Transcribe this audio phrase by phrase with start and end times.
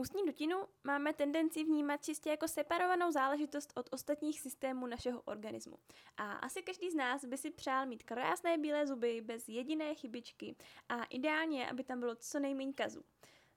[0.00, 5.76] Ústní dutinu máme tendenci vnímat čistě jako separovanou záležitost od ostatních systémů našeho organismu.
[6.16, 10.56] A asi každý z nás by si přál mít krásné bílé zuby bez jediné chybičky
[10.88, 13.04] a ideálně, aby tam bylo co nejméně kazů.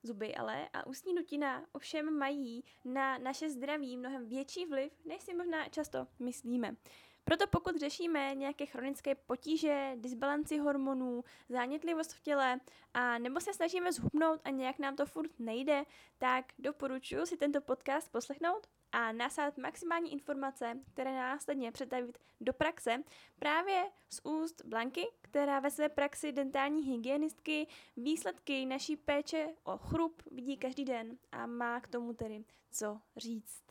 [0.04, 5.34] Zuby ale a ústní dutina ovšem mají na naše zdraví mnohem větší vliv, než si
[5.34, 6.76] možná často myslíme.
[7.24, 12.60] Proto pokud řešíme nějaké chronické potíže, disbalanci hormonů, zánětlivost v těle
[12.94, 15.84] a nebo se snažíme zhubnout a nějak nám to furt nejde,
[16.18, 23.04] tak doporučuji si tento podcast poslechnout a nasát maximální informace, které následně přetavit do praxe
[23.40, 27.68] právě z úst Blanky, která ve své praxi dentální hygienistky
[27.98, 33.64] výsledky naší péče o chrup vidí každý den a má k tomu tedy co říct.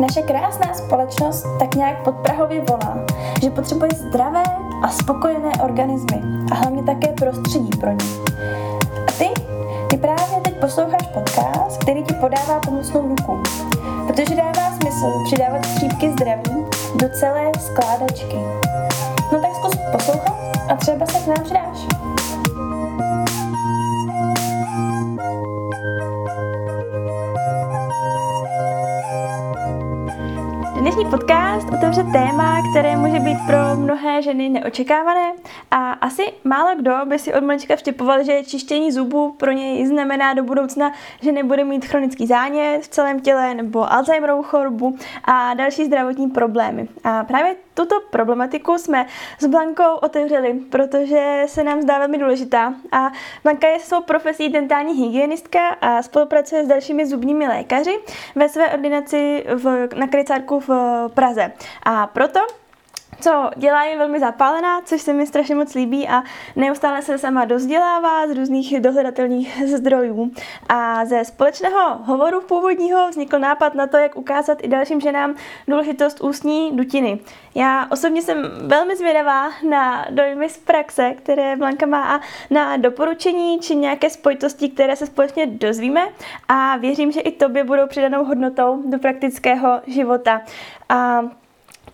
[0.00, 2.96] Naše krásná společnost tak nějak podprahově volá,
[3.42, 4.42] že potřebuje zdravé
[4.82, 6.22] a spokojené organismy
[6.52, 8.04] a hlavně také prostředí pro ně.
[9.08, 9.28] A ty,
[9.90, 13.42] ty právě teď posloucháš podcast, který ti podává pomocnou ruku,
[14.06, 18.36] protože dává smysl přidávat střípky zdraví do celé skládačky.
[19.32, 20.34] No tak zkus poslouchat
[20.68, 21.99] a třeba se k nám přidáš.
[31.10, 35.32] Podcast otevře téma, které může být pro mnohé ženy neočekávané
[35.70, 40.34] a asi málo kdo by si od malička vtipoval, že čištění zubů pro něj znamená
[40.34, 45.84] do budoucna, že nebude mít chronický zánět v celém těle nebo Alzheimerovou chorobu a další
[45.84, 46.88] zdravotní problémy.
[47.04, 49.06] A právě tuto problematiku jsme
[49.38, 52.74] s Blankou otevřeli, protože se nám zdá velmi důležitá.
[52.92, 53.12] A
[53.44, 57.98] Blanka je svou profesí dentální hygienistka a spolupracuje s dalšími zubními lékaři
[58.34, 60.70] ve své ordinaci v, na Krycárku v
[61.14, 61.52] Praze.
[61.82, 62.40] A proto
[63.20, 66.22] co dělá, je velmi zapálená, což se mi strašně moc líbí a
[66.56, 70.30] neustále se sama dozdělává z různých dohledatelných zdrojů.
[70.68, 75.34] A ze společného hovoru původního vznikl nápad na to, jak ukázat i dalším ženám
[75.68, 77.20] důležitost ústní dutiny.
[77.54, 82.20] Já osobně jsem velmi zvědavá na dojmy z praxe, které Blanka má a
[82.50, 86.00] na doporučení či nějaké spojitosti, které se společně dozvíme
[86.48, 90.42] a věřím, že i tobě budou přidanou hodnotou do praktického života.
[90.88, 91.20] A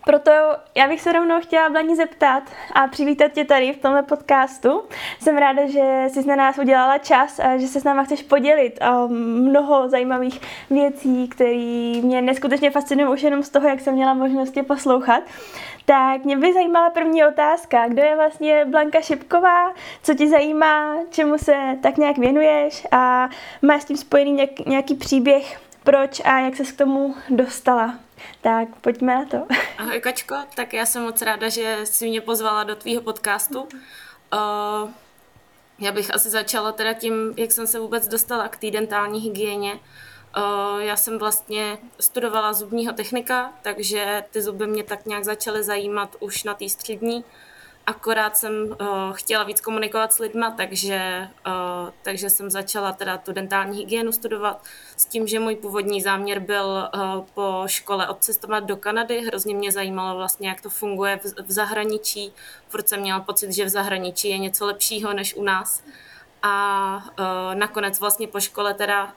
[0.06, 0.31] proto
[0.75, 4.83] já bych se rovnou chtěla Blaní zeptat a přivítat tě tady v tomhle podcastu.
[5.21, 8.78] Jsem ráda, že jsi na nás udělala čas a že se s náma chceš podělit
[8.91, 10.41] o mnoho zajímavých
[10.71, 15.22] věcí, které mě neskutečně fascinují už jenom z toho, jak jsem měla možnost je poslouchat.
[15.84, 17.89] Tak mě by zajímala první otázka.
[17.89, 19.72] Kdo je vlastně Blanka Šipková?
[20.03, 20.97] Co ti zajímá?
[21.11, 22.87] Čemu se tak nějak věnuješ?
[22.93, 23.28] A
[23.62, 25.66] máš s tím spojený nějaký příběh?
[25.86, 27.98] Proč a jak ses k tomu dostala?
[28.41, 29.47] Tak pojďme na to.
[29.78, 33.60] Ahoj Kačko, tak já jsem moc ráda, že jsi mě pozvala do tvýho podcastu.
[33.62, 34.91] Uh,
[35.78, 39.72] já bych asi začala teda tím, jak jsem se vůbec dostala k té dentální hygieně.
[39.72, 46.16] Uh, já jsem vlastně studovala zubního technika, takže ty zuby mě tak nějak začaly zajímat
[46.20, 47.24] už na té střední
[47.86, 53.32] akorát jsem uh, chtěla víc komunikovat s lidma, takže, uh, takže jsem začala teda tu
[53.32, 54.64] dentální hygienu studovat
[54.97, 59.20] s tím, že můj původní záměr byl uh, po škole odcestovat do Kanady.
[59.20, 62.32] Hrozně mě zajímalo vlastně, jak to funguje v, v zahraničí.
[62.69, 65.82] Furt jsem měla pocit, že v zahraničí je něco lepšího než u nás.
[66.42, 69.10] A uh, nakonec vlastně po škole teda uh,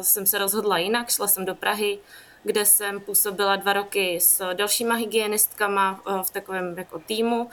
[0.00, 1.98] jsem se rozhodla jinak, šla jsem do Prahy,
[2.42, 7.50] kde jsem působila dva roky s dalšíma hygienistkama v takovém jako týmu,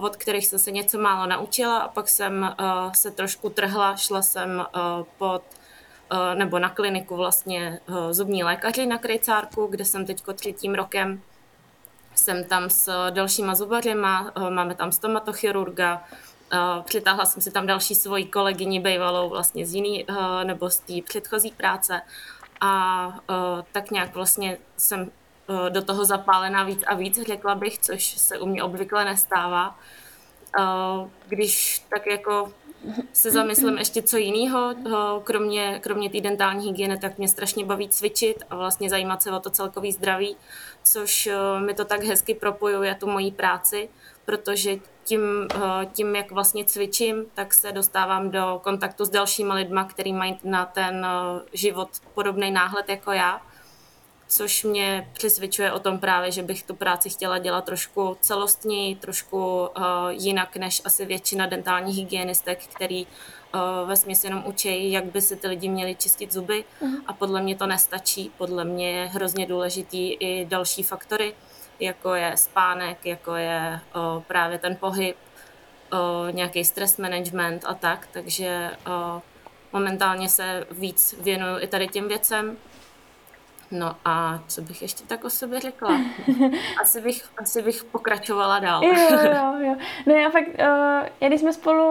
[0.00, 2.54] od kterých jsem se něco málo naučila a pak jsem eh,
[2.94, 4.80] se trošku trhla, šla jsem eh,
[5.18, 5.42] pod
[6.34, 11.22] nebo na kliniku vlastně zubní lékaři na Krejcárku, kde jsem teď třetím rokem.
[12.14, 16.04] Jsem tam s dalšíma zubařima, máme tam stomatochirurga,
[16.84, 20.06] přitáhla jsem si tam další svoji kolegyni bývalou vlastně z jiný,
[20.44, 22.00] nebo z té předchozí práce
[22.60, 23.18] a
[23.72, 25.25] tak nějak vlastně jsem Eh,
[25.68, 29.78] do toho zapálená víc a víc, řekla bych, což se u mě obvykle nestává.
[30.58, 32.52] Eh, když tak jako
[33.12, 34.90] se zamyslím ještě co jiného, eh,
[35.24, 39.40] kromě, kromě té dentální hygieny, tak mě strašně baví cvičit a vlastně zajímat se o
[39.40, 40.36] to celkový zdraví,
[40.82, 41.28] což
[41.58, 43.88] mi to tak hezky propojuje tu moji práci,
[44.24, 45.20] protože tím,
[45.92, 50.66] tím, jak vlastně cvičím, tak se dostávám do kontaktu s dalšíma lidma, kteří mají na
[50.66, 51.06] ten
[51.52, 53.40] život podobný náhled jako já
[54.28, 59.68] což mě přesvědčuje o tom právě, že bych tu práci chtěla dělat trošku celostní, trošku
[59.76, 65.22] uh, jinak než asi většina dentálních hygienistek, který uh, ve směs jenom učí, jak by
[65.22, 67.02] si ty lidi měli čistit zuby uh-huh.
[67.06, 68.30] a podle mě to nestačí.
[68.38, 71.34] Podle mě je hrozně důležitý i další faktory,
[71.80, 75.16] jako je spánek, jako je uh, právě ten pohyb,
[75.92, 75.98] uh,
[76.32, 79.20] nějaký stres management a tak, takže uh,
[79.72, 82.56] momentálně se víc věnuju i tady těm věcem.
[83.70, 86.00] No a co bych ještě tak o sobě řekla?
[86.82, 88.84] Asi bych, asi bych pokračovala dál.
[88.84, 89.74] Jo, jo, jo.
[90.06, 90.48] No já fakt,
[91.20, 91.84] uh, když jsme spolu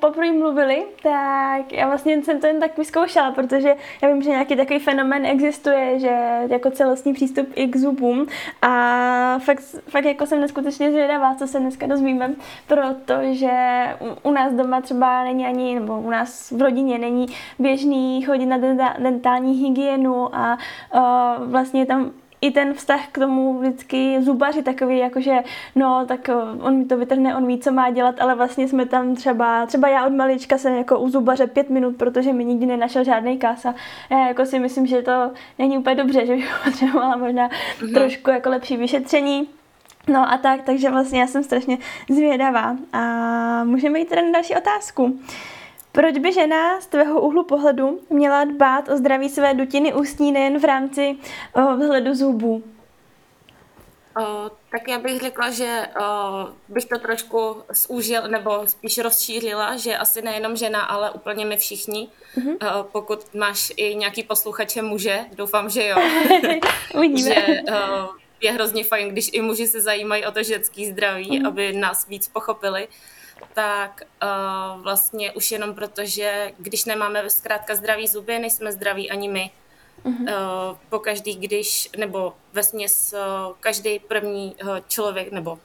[0.00, 4.56] poprvé mluvili, tak já vlastně jsem to jen tak vyzkoušela, protože já vím, že nějaký
[4.56, 8.26] takový fenomén existuje, že jako celostní přístup i k zubům
[8.62, 12.34] a fakt, fakt jako jsem neskutečně zvědavá, co se dneska dozvíme,
[12.66, 13.52] protože
[14.00, 17.26] u, u nás doma třeba není ani, nebo u nás v rodině není
[17.58, 18.58] běžný chodit na
[18.98, 20.58] dentální hygienu a
[20.94, 21.13] uh,
[21.46, 22.10] vlastně tam
[22.44, 25.38] i ten vztah k tomu vždycky zubaři takový, jakože
[25.76, 28.86] no, tak eh, on mi to vytrhne, on ví, co má dělat, ale vlastně jsme
[28.86, 32.66] tam třeba, třeba já od malička jsem jako u zubaře pět minut, protože mi nikdy
[32.66, 33.74] nenašel žádný kása.
[34.10, 37.94] Já jako si myslím, že to není úplně dobře, že bych potřebovala možná mm-hmm.
[37.94, 39.48] trošku jako lepší vyšetření.
[40.08, 41.78] No a tak, takže vlastně já jsem strašně
[42.10, 42.76] zvědavá.
[42.92, 43.00] A
[43.64, 45.18] můžeme jít teda na další otázku.
[45.94, 50.58] Proč by žena z tvého úhlu pohledu měla dbát o zdraví své dutiny ústní nejen
[50.58, 51.16] v rámci
[51.52, 52.62] o, vzhledu zubů?
[54.20, 56.04] O, tak já bych řekla, že o,
[56.68, 62.08] bych to trošku zúžil, nebo spíš rozšířila, že asi nejenom žena, ale úplně my všichni.
[62.36, 62.80] Mm-hmm.
[62.80, 65.96] O, pokud máš i nějaký posluchače muže, doufám, že jo.
[66.94, 67.34] Uvidíme.
[67.34, 68.08] že o,
[68.40, 71.48] je hrozně fajn, když i muži se zajímají o to ženský zdraví, mm-hmm.
[71.48, 72.88] aby nás víc pochopili
[73.54, 79.28] tak uh, vlastně už jenom proto, že když nemáme zkrátka zdraví zuby, nejsme zdraví ani
[79.28, 79.50] my.
[80.04, 80.22] Uh-huh.
[80.22, 85.58] Uh, po každý, když, nebo ve směs uh, každý první uh, člověk, nebo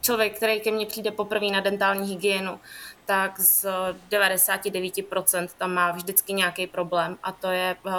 [0.00, 2.60] člověk, který ke mně přijde poprvé na dentální hygienu,
[3.06, 3.66] tak z
[4.10, 7.92] 99% tam má vždycky nějaký problém a to je uh,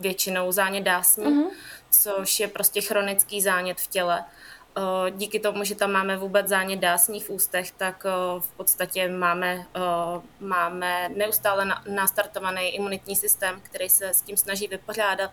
[0.00, 1.50] většinou zánět dásní, uh-huh.
[1.90, 4.24] což je prostě chronický zánět v těle.
[4.76, 9.08] Eh, díky tomu, že tam máme vůbec zánět dásní v ústech, tak eh, v podstatě
[9.08, 9.80] máme, eh,
[10.40, 15.30] máme neustále nastartovaný imunitní systém, který se s tím snaží vypořádat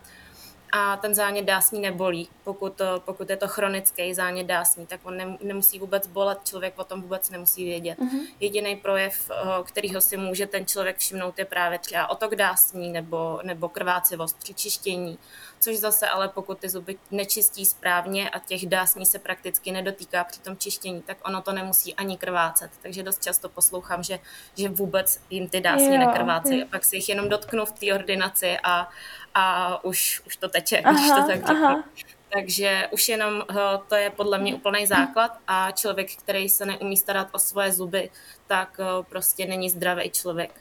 [0.72, 2.28] a ten zánět dásní nebolí.
[2.44, 7.02] Pokud, pokud je to chronický zánět dásní, tak on nemusí vůbec bolet, člověk o tom
[7.02, 7.98] vůbec nemusí vědět.
[7.98, 8.26] Uh-huh.
[8.40, 9.30] Jediný projev,
[9.64, 14.54] kterýho si může ten člověk všimnout, je právě třeba otok dásní nebo, nebo krvácivost při
[14.54, 15.18] čištění
[15.60, 20.40] což zase ale pokud ty zuby nečistí správně a těch dásní se prakticky nedotýká při
[20.40, 22.70] tom čištění, tak ono to nemusí ani krvácet.
[22.82, 24.18] Takže dost často poslouchám, že,
[24.56, 26.62] že vůbec jim ty dásně jo, nekrvácí.
[26.62, 28.88] A pak si jich jenom dotknu v té ordinaci a,
[29.34, 31.84] a už, už to teče, aha, když to tak řeknu.
[32.32, 33.54] Takže už jenom eh,
[33.88, 38.10] to je podle mě úplný základ a člověk, který se neumí starat o svoje zuby,
[38.46, 40.60] tak eh, prostě není zdravý člověk.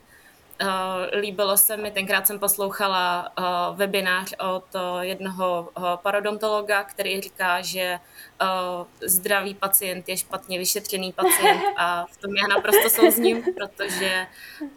[0.62, 7.62] Uh, líbilo se mi, tenkrát jsem poslouchala uh, webinář od uh, jednoho parodontologa, který říká,
[7.62, 8.00] že
[9.02, 14.28] zdravý pacient je špatně vyšetřený pacient a v tom já naprosto souzním, protože
[14.62, 14.68] uh,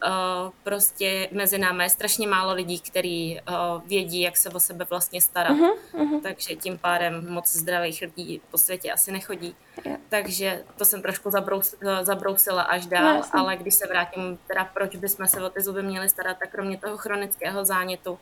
[0.63, 5.21] prostě mezi námi je strašně málo lidí, kteří uh, vědí, jak se o sebe vlastně
[5.21, 5.57] starat.
[5.57, 6.23] Uh-huh, uh-huh.
[6.23, 9.57] Takže tím pádem moc zdravých lidí po světě asi nechodí.
[9.85, 10.01] Yeah.
[10.09, 14.97] Takže to jsem trošku zabrous, zabrousila až dál, no, ale když se vrátím, teda proč
[14.97, 18.19] bychom se o ty zuby měli starat, tak kromě toho chronického zánětu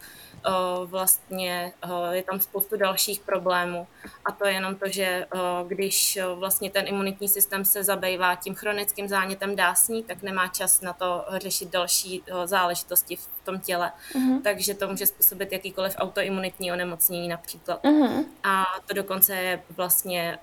[0.84, 1.72] vlastně
[2.10, 3.86] je tam spoustu dalších problémů.
[4.24, 5.26] A to je jenom to, že
[5.66, 10.92] když vlastně ten imunitní systém se zabývá tím chronickým zánětem dásní, tak nemá čas na
[10.92, 13.92] to řešit další záležitosti v tom těle.
[14.12, 14.42] Uh-huh.
[14.42, 17.84] Takže to může způsobit jakýkoliv autoimunitní onemocnění například.
[17.84, 18.24] Uh-huh.
[18.42, 20.38] A to dokonce je vlastně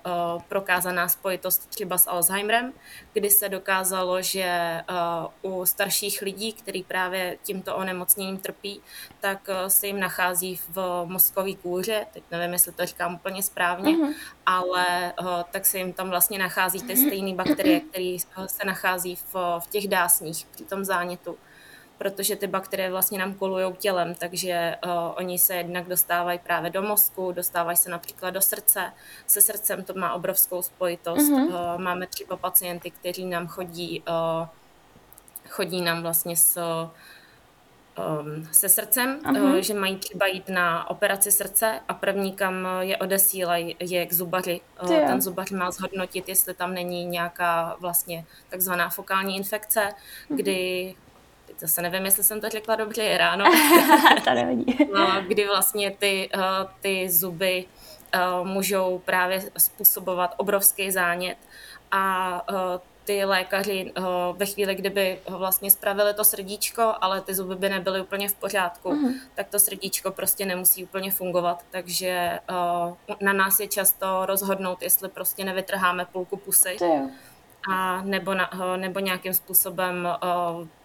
[0.48, 2.72] prokázaná spojitost třeba s Alzheimerem,
[3.12, 4.80] kdy se dokázalo, že
[5.42, 8.80] u starších lidí, kteří právě tímto onemocněním trpí,
[9.20, 14.14] tak se jim nachází v mozkové kůře, teď nevím, jestli to říkám úplně správně, uh-huh.
[14.46, 19.34] ale uh, tak se jim tam vlastně nachází ty stejné bakterie, které se nachází v,
[19.58, 21.38] v těch dásních při tom zánětu
[21.98, 26.82] protože ty bakterie vlastně nám kolují tělem, takže uh, oni se jednak dostávají právě do
[26.82, 28.92] mozku, dostávají se například do srdce.
[29.26, 31.30] Se srdcem to má obrovskou spojitost.
[31.30, 31.46] Uh-huh.
[31.46, 34.46] Uh, máme třeba pacienty, kteří nám chodí, uh,
[35.48, 36.60] chodí nám vlastně s
[38.20, 39.58] Um, se srdcem, uh-huh.
[39.58, 44.60] že mají třeba jít na operaci srdce a první, kam je odesílají, je k zubaři.
[44.86, 50.36] Ten zubař má zhodnotit, jestli tam není nějaká vlastně takzvaná fokální infekce, uh-huh.
[50.36, 50.94] kdy
[51.58, 53.44] zase nevím, jestli jsem to řekla dobře, je ráno.
[54.24, 54.78] to nevadí.
[54.94, 56.42] No, kdy vlastně ty, uh,
[56.80, 57.64] ty zuby
[58.42, 61.38] můžou právě způsobovat obrovský zánět
[61.90, 62.42] a
[63.04, 63.92] ty lékaři
[64.36, 68.90] ve chvíli, kdyby vlastně spravili to srdíčko, ale ty zuby by nebyly úplně v pořádku,
[68.90, 69.14] uh-huh.
[69.34, 71.64] tak to srdíčko prostě nemusí úplně fungovat.
[71.70, 72.38] Takže
[73.20, 76.76] na nás je často rozhodnout, jestli prostě nevytrháme půlku pusy.
[77.70, 80.08] a nebo, na, nebo nějakým způsobem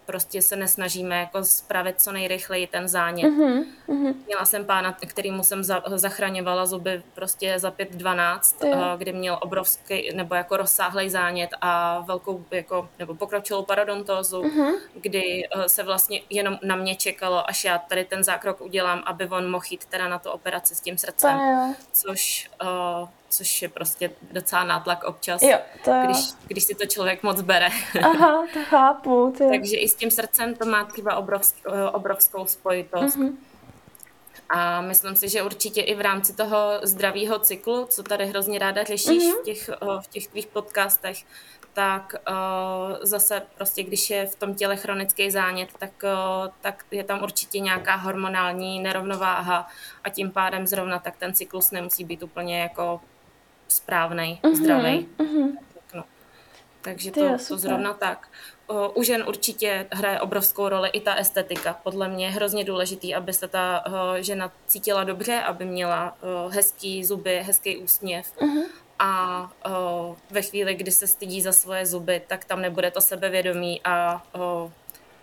[0.05, 3.31] prostě se nesnažíme jako spravit co nejrychleji ten zánět.
[3.31, 4.15] Uh-huh.
[4.25, 10.15] Měla jsem pána, kterýmu jsem za, zachraňovala zuby prostě za 5-12, uh, kdy měl obrovský
[10.15, 14.79] nebo jako rozsáhlý zánět a velkou jako, nebo pokročilou parodontózu, uh-huh.
[14.93, 19.27] kdy uh, se vlastně jenom na mě čekalo, až já tady ten zákrok udělám, aby
[19.27, 21.39] on mohl jít teda na tu operaci s tím srdcem,
[21.91, 26.01] což uh, což je prostě docela nátlak občas, jo, to jo.
[26.05, 27.69] Když, když si to člověk moc bere.
[28.03, 29.33] Aha, to chápu.
[29.37, 31.55] To Takže i s tím srdcem to má třeba obrovsk,
[31.91, 33.17] obrovskou spojitost.
[33.17, 33.35] Mm-hmm.
[34.49, 38.83] A myslím si, že určitě i v rámci toho zdravého cyklu, co tady hrozně ráda
[38.83, 39.41] řešíš mm-hmm.
[39.41, 39.69] v, těch,
[40.01, 41.17] v těch tvých podcastech,
[41.73, 47.03] tak uh, zase prostě, když je v tom těle chronický zánět, tak, uh, tak je
[47.03, 49.67] tam určitě nějaká hormonální nerovnováha
[50.03, 53.01] a tím pádem zrovna tak ten cyklus nemusí být úplně jako
[53.73, 55.07] správný, uh-huh, zdravý.
[55.17, 55.57] Uh-huh.
[55.93, 56.03] No.
[56.81, 58.27] Takže to, to, to zrovna tak.
[58.67, 61.79] O, u žen určitě hraje obrovskou roli i ta estetika.
[61.83, 66.49] Podle mě je hrozně důležitý, aby se ta o, žena cítila dobře, aby měla o,
[66.49, 68.37] hezký zuby, hezký úsměv.
[68.37, 68.63] Uh-huh.
[68.99, 73.81] A o, ve chvíli, kdy se stydí za svoje zuby, tak tam nebude to sebevědomí
[73.83, 74.71] a o,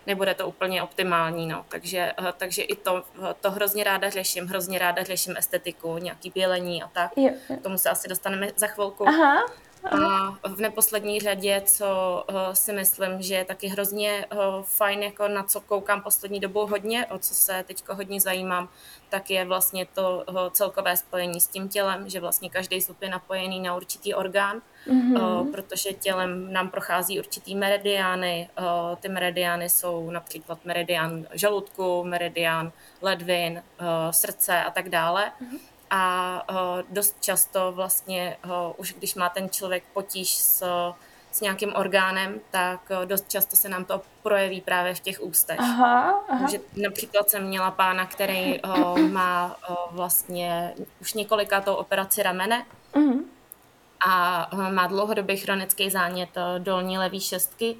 [0.07, 1.65] nebude to úplně optimální, no.
[1.69, 6.29] Takže, eh, takže i to, eh, to hrozně ráda řeším, hrozně ráda řeším estetiku, nějaký
[6.29, 7.11] bělení a tak.
[7.15, 7.57] Jo, jo.
[7.57, 9.07] K tomu se asi dostaneme za chvilku.
[9.07, 9.45] Aha.
[9.85, 11.85] A v neposlední řadě, co
[12.29, 16.67] uh, si myslím, že je taky hrozně uh, fajn, jako na co koukám poslední dobou
[16.67, 18.69] hodně, o co se teď hodně zajímám,
[19.09, 23.09] tak je vlastně to uh, celkové spojení s tím tělem, že vlastně každý zub je
[23.09, 25.51] napojený na určitý orgán, mm-hmm.
[25.51, 28.49] protože tělem nám prochází určitý meridiány.
[28.99, 32.71] Ty meridiány jsou například meridián žaludku, meridián
[33.01, 33.63] ledvin,
[34.11, 35.31] srdce a tak dále.
[35.41, 36.57] Mm-hmm a uh,
[36.89, 40.63] dost často vlastně uh, už když má ten člověk potíž s,
[41.31, 45.59] s nějakým orgánem, tak uh, dost často se nám to projeví právě v těch ústech.
[45.59, 46.39] Aha, aha.
[46.39, 48.59] Takže například jsem měla pána, který
[49.11, 49.55] má
[49.91, 53.23] vlastně už několikátou operaci ramene uh-huh.
[54.07, 57.75] a má dlouhodobý chronický zánět dolní levý šestky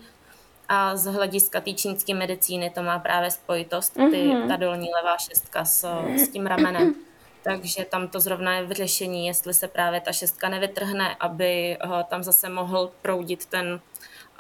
[0.69, 4.47] a z hlediska té čínské medicíny to má právě spojitost, ty, uh-huh.
[4.47, 6.95] ta dolní levá šestka s, s tím ramenem.
[7.43, 12.03] Takže tam to zrovna je v řešení, jestli se právě ta šestka nevytrhne, aby uh,
[12.03, 13.81] tam zase mohl proudit ten,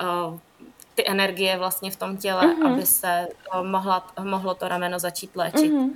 [0.01, 0.39] uh,
[0.95, 2.73] ty energie vlastně v tom těle, mm-hmm.
[2.73, 5.71] aby se uh, mohla, mohlo to rameno začít léčit.
[5.71, 5.91] Mm-hmm.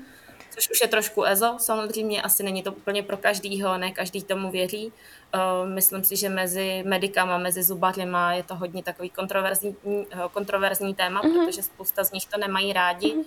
[0.56, 4.52] Což už je trošku ezo, samozřejmě asi není to úplně pro každýho, ne každý tomu
[4.52, 4.94] věří.
[5.66, 9.76] Myslím si, že mezi medikama, mezi zubařima je to hodně takový kontroverzní,
[10.32, 11.46] kontroverzní téma, mm-hmm.
[11.46, 13.08] protože spousta z nich to nemají rádi.
[13.08, 13.26] Mm-hmm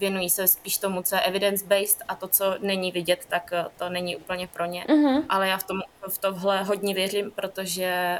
[0.00, 3.88] věnují se spíš tomu, co je evidence-based a to, co není vidět, tak e, to
[3.88, 4.84] není úplně pro ně.
[4.88, 5.24] Uh-huh.
[5.28, 8.18] Ale já v, tom, v tohle hodně věřím, protože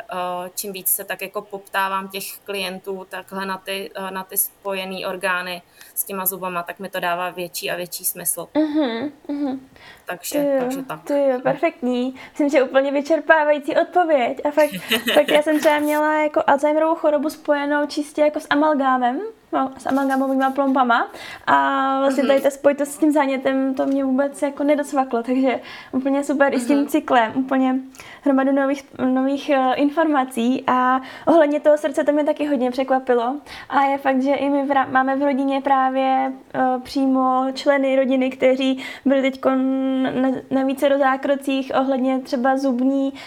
[0.55, 5.63] čím víc se tak jako poptávám těch klientů takhle na ty, na ty spojené orgány
[5.95, 8.49] s těma zubama, tak mi to dává větší a větší smysl.
[8.55, 9.59] Uh-huh.
[10.05, 11.05] Takže, ty jo, takže tak.
[11.05, 12.15] To je perfektní.
[12.31, 14.41] Myslím, že úplně vyčerpávající odpověď.
[14.45, 14.71] A fakt,
[15.15, 19.21] fakt já jsem třeba měla jako Alzheimerovou chorobu spojenou čistě jako s amalgámem
[19.79, 21.09] s amalgamovými plombama
[21.47, 22.29] a vlastně mhm.
[22.29, 25.61] tady ta spojitost s tím zánětem to mě vůbec jako nedosvaklo, takže
[25.93, 26.87] úplně super i s tím mhm.
[26.87, 27.81] cyklem, úplně
[28.23, 33.37] hromadu nových, nových uh, informací a ohledně toho srdce to mě taky hodně překvapilo
[33.69, 38.31] a je fakt, že i my v, máme v rodině právě uh, přímo členy rodiny,
[38.31, 43.19] kteří byli teď na, na více do zákrocích ohledně třeba zubní uh,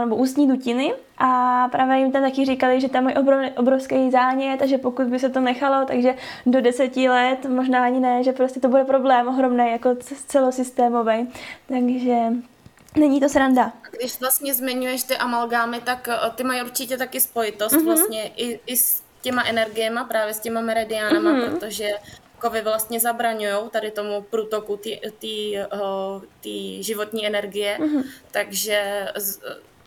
[0.00, 4.66] nebo ústní dutiny a právě jim tam taky říkali, že tam obrov, obrovský zánět a
[4.66, 6.14] že pokud by se to nechalo, takže
[6.46, 9.96] do deseti let, možná ani ne, že prostě to bude problém ohromný, jako
[10.26, 11.28] celosystémový.
[11.68, 12.16] Takže
[12.96, 13.72] není to sranda.
[13.98, 17.84] Když vlastně zmiňuješ ty amalgámy, tak eh, ty mají určitě taky spojitost mm-hmm.
[17.84, 21.50] vlastně i, i s těma energiema, právě s těma meridiánama, mm-hmm.
[21.50, 21.90] protože
[22.38, 24.80] kovy vlastně zabraňují tady tomu průtoku
[26.40, 28.02] té životní energie, mm-hmm.
[28.30, 29.40] takže z,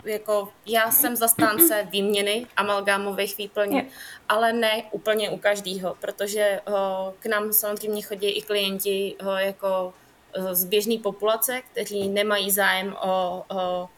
[0.06, 3.88] jako já jsem zastánce výměny amalgámových výplní,
[4.30, 9.94] ale ne úplně u každého, protože ho, k nám samozřejmě chodí i klienti ho, jako
[10.34, 13.90] e, z běžné populace, kteří nemají zájem o, o,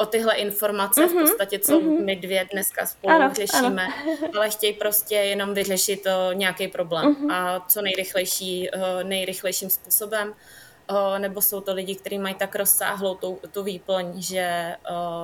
[0.00, 1.08] o tyhle informace, mm-hmm.
[1.08, 2.04] v mhm, podstatě, co mm-hmm.
[2.04, 4.16] my dvě dneska spolu ano, řešíme, ano.
[4.36, 7.32] ale chtějí prostě jenom vyřešit o, nějaký problém mm-hmm.
[7.32, 10.34] a co nejrychlejší, o, nejrychlejším způsobem.
[11.18, 14.76] Nebo jsou to lidi, kteří mají tak rozsáhlou tu, tu výplň, že,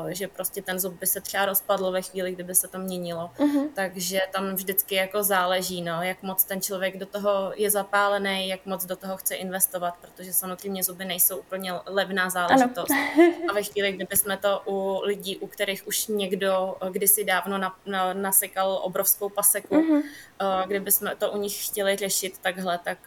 [0.08, 3.30] že prostě ten zub by se třeba rozpadl ve chvíli, kdyby se to měnilo.
[3.38, 3.68] Uh-huh.
[3.74, 8.66] Takže tam vždycky jako záleží, no, jak moc ten člověk do toho je zapálený, jak
[8.66, 12.90] moc do toho chce investovat, protože samozřejmě zuby nejsou úplně levná záležitost.
[13.50, 17.76] A ve chvíli, kdyby jsme to u lidí, u kterých už někdo kdysi dávno na,
[17.86, 20.66] na, nasekal obrovskou paseku, uh-huh.
[20.66, 22.98] kdyby jsme to u nich chtěli řešit takhle, tak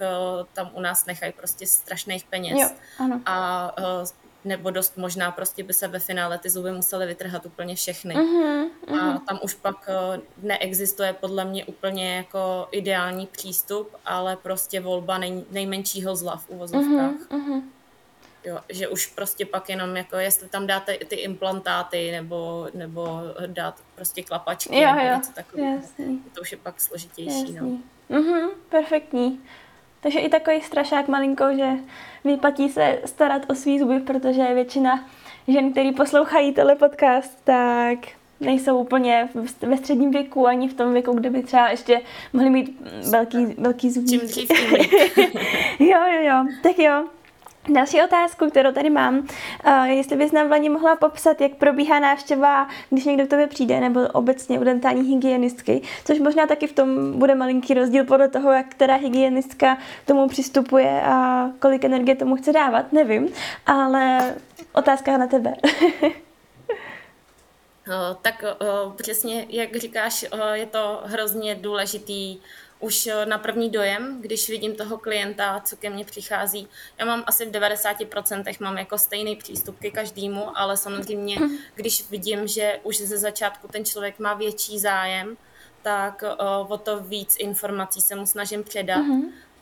[0.54, 2.49] tam u nás nechají prostě strašných peněz.
[2.58, 3.22] Jo, ano.
[3.26, 3.72] A
[4.46, 8.16] nebo dost možná prostě by se ve finále ty zuby musely vytrhat úplně všechny.
[8.16, 9.16] Uh-huh, uh-huh.
[9.16, 9.90] A tam už pak
[10.42, 17.12] neexistuje podle mě úplně jako ideální přístup, ale prostě volba nej, nejmenšího zla v uvozovkách.
[17.12, 17.64] Uh-huh, uh-huh.
[18.44, 23.76] Jo, že už prostě pak jenom jako, jestli tam dáte ty implantáty nebo, nebo dát
[23.96, 25.82] prostě klapačky jo, nebo jo, něco takového.
[26.34, 27.54] To už je pak složitější.
[27.54, 27.78] No.
[28.10, 29.42] Mhm, perfektní.
[30.02, 31.70] Takže i takový strašák malinko, že
[32.24, 35.06] vyplatí se starat o svý zuby, protože většina
[35.48, 38.00] žen, který poslouchají tenhle podcast, tak
[38.40, 39.30] nejsou úplně
[39.62, 42.02] ve středním věku, ani v tom věku, kde by třeba ještě
[42.34, 43.94] mohli mít velký, velký.
[43.94, 44.50] Čím dřív,
[45.80, 46.46] jo, jo, jo.
[46.64, 47.06] Tak jo,
[47.74, 49.28] Další otázku, kterou tady mám,
[49.86, 53.80] je, jestli bys nám Vlani mohla popsat, jak probíhá návštěva, když někdo k tobě přijde,
[53.80, 58.52] nebo obecně u dentální hygienistky, což možná taky v tom bude malinký rozdíl podle toho,
[58.52, 63.30] jak která hygienistka tomu přistupuje a kolik energie tomu chce dávat, nevím,
[63.66, 64.36] ale
[64.74, 65.54] otázka na tebe.
[68.22, 68.44] tak
[68.96, 72.38] přesně, jak říkáš, je to hrozně důležitý
[72.80, 76.68] už eh, na první dojem, když vidím toho klienta, co ke mně přichází.
[76.98, 81.38] Já mám asi v 90% mám jako stejný přístup ke každému, ale samozřejmě,
[81.76, 85.38] když vidím, že už ze začátku ten člověk má větší zájem,
[85.82, 89.02] tak uh, o to víc informací se mu snažím předat.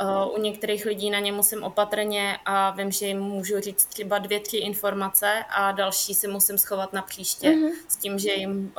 [0.01, 4.17] Uh, u některých lidí na ně musím opatrně a vím, že jim můžu říct třeba
[4.17, 7.71] dvě, tři informace a další si musím schovat na příště uh-huh.
[7.87, 8.73] s tím, že jim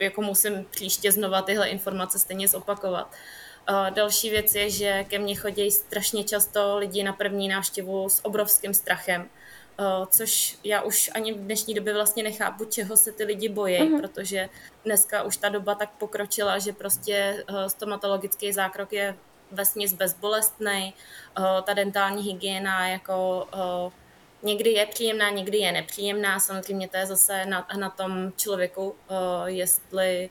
[0.00, 3.14] jako musím příště znova tyhle informace stejně zopakovat.
[3.90, 8.74] Další věc je, že ke mně chodí strašně často lidi na první návštěvu s obrovským
[8.74, 9.28] strachem,
[10.10, 14.00] což já už ani v dnešní době vlastně nechápu, čeho se ty lidi bojí, uh-huh.
[14.00, 14.48] protože
[14.84, 19.16] dneska už ta doba tak pokročila, že prostě stomatologický zákrok je
[19.50, 20.94] vesměs bezbolestný,
[21.64, 23.48] ta dentální hygiena jako
[24.42, 28.94] někdy je příjemná, někdy je nepříjemná, samozřejmě to je zase na, na tom člověku,
[29.46, 30.30] jestli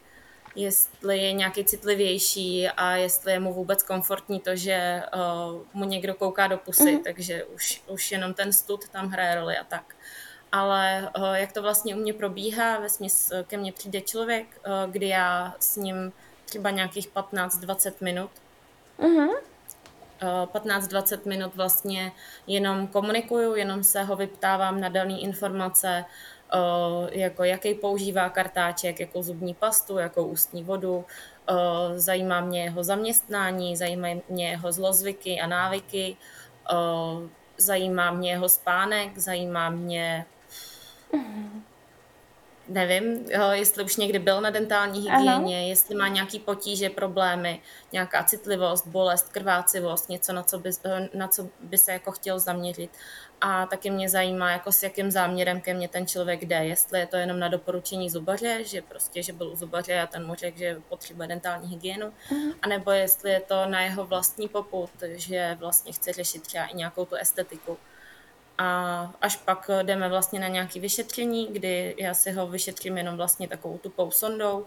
[0.56, 6.14] jestli je nějaký citlivější a jestli je mu vůbec komfortní to, že uh, mu někdo
[6.14, 7.04] kouká do pusy, mm.
[7.04, 9.96] takže už, už jenom ten stud tam hraje roli a tak.
[10.52, 14.92] Ale uh, jak to vlastně u mě probíhá, ve směs ke mně přijde člověk, uh,
[14.92, 16.14] kdy já s ním
[16.46, 18.32] třeba nějakých 15-20 minut
[19.00, 19.30] mm-hmm.
[20.22, 22.12] 15-20 minut vlastně
[22.48, 26.06] jenom komunikuju, jenom se ho vyptávám na dané informace,
[27.12, 31.06] jako jaký používá kartáček, jakou zubní pastu, jakou ústní vodu.
[31.96, 36.18] Zajímá mě jeho zaměstnání, zajímají mě jeho zlozvyky a návyky,
[37.58, 40.26] zajímá mě jeho spánek, zajímá mě
[42.70, 45.50] nevím, jestli už někdy byl na dentální hygieně, ano.
[45.50, 50.70] jestli má nějaký potíže, problémy, nějaká citlivost, bolest, krvácivost, něco, na co by,
[51.14, 52.92] na co by se jako chtěl zaměřit
[53.42, 57.08] a taky mě zajímá, jako s jakým záměrem ke mně ten člověk jde, jestli je
[57.08, 60.58] to jenom na doporučení zubaře, že prostě, že byl u zubaře a ten mu řekl,
[60.58, 62.52] že potřebuje dentální hygienu, mm.
[62.62, 67.06] anebo jestli je to na jeho vlastní poput, že vlastně chce řešit třeba i nějakou
[67.06, 67.78] tu estetiku.
[68.62, 73.48] A až pak jdeme vlastně na nějaké vyšetření, kdy já si ho vyšetřím jenom vlastně
[73.48, 74.66] takovou tupou sondou,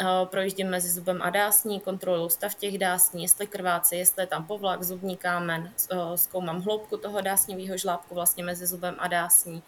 [0.00, 4.44] Eh, projíždím mezi zubem a dásní, kontroluji stav těch dásní, jestli krváce, jestli je tam
[4.44, 9.62] povlak, zubní kámen, eh, zkoumám hloubku toho dásnivého žlábku vlastně mezi zubem a dásní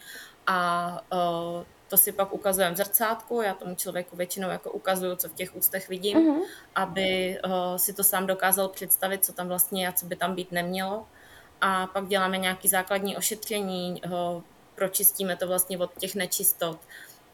[0.47, 5.29] a eh, to si pak ukazujeme v zrcátku, já tomu člověku většinou jako ukazuju, co
[5.29, 6.45] v těch ústech vidím, uh-huh.
[6.75, 7.39] aby
[7.77, 11.07] si to sám dokázal představit, co tam vlastně a co by tam být nemělo.
[11.61, 14.03] A pak děláme nějaké základní ošetření,
[14.75, 16.79] pročistíme to vlastně od těch nečistot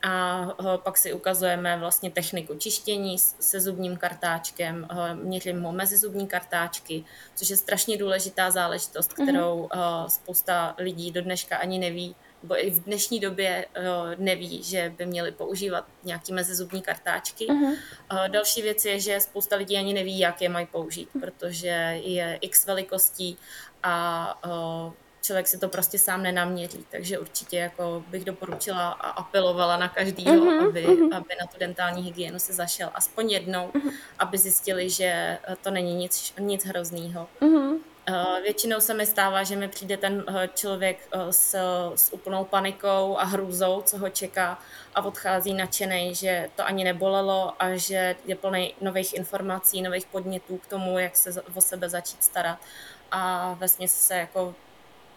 [0.02, 7.50] a pak si ukazujeme vlastně techniku čištění se zubním kartáčkem, měřím mu mezizubní kartáčky, což
[7.50, 9.28] je strašně důležitá záležitost, mhm.
[9.28, 10.06] kterou mm-hmm.
[10.06, 13.66] spousta lidí do dneška ani neví, nebo i v dnešní době
[14.16, 17.46] neví, že by měli používat nějaký mezizubní kartáčky.
[17.46, 17.77] Mm-hmm.
[18.29, 22.66] Další věc je, že spousta lidí ani neví, jak je mají použít, protože je x
[22.66, 23.38] velikostí
[23.83, 24.40] a
[25.22, 30.35] člověk si to prostě sám nenaměří, takže určitě jako bych doporučila a apelovala na každýho,
[30.35, 31.16] uh-huh, aby, uh-huh.
[31.16, 33.92] aby na tu dentální hygienu se zašel aspoň jednou, uh-huh.
[34.18, 37.29] aby zjistili, že to není nic, nic hroznýho.
[37.40, 37.79] Uh-huh.
[38.10, 41.54] Uh, většinou se mi stává, že mi přijde ten uh, člověk uh, s,
[41.94, 44.58] s úplnou panikou a hrůzou, co ho čeká
[44.94, 50.56] a odchází nadšený, že to ani nebolelo a že je plný nových informací, nových podnětů
[50.58, 52.58] k tomu, jak se o sebe začít starat.
[53.10, 54.54] A vlastně se jako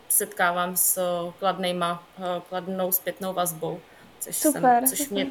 [0.10, 1.02] setkávám s
[1.40, 2.04] kladnejma,
[2.50, 3.82] kladnou zpětnou vazbou
[4.20, 5.28] což, super, jsem, což mě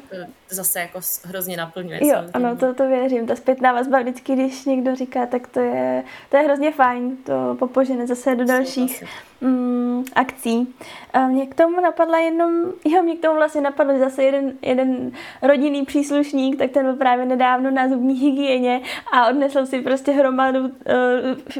[0.49, 2.07] zase jako hrozně naplňuje.
[2.07, 3.27] Jo, ano, to, to věřím.
[3.27, 7.55] Ta zpětná vazba vždycky, když někdo říká, tak to je, to je hrozně fajn, to
[7.59, 9.03] popožene zase do dalších
[9.41, 10.75] mm, akcí.
[11.13, 12.51] A mě k tomu napadla jenom,
[12.85, 17.25] jo, mě k tomu vlastně napadl zase jeden, jeden rodinný příslušník, tak ten byl právě
[17.25, 18.81] nedávno na zubní hygieně
[19.11, 20.69] a odnesl si prostě hromadu uh,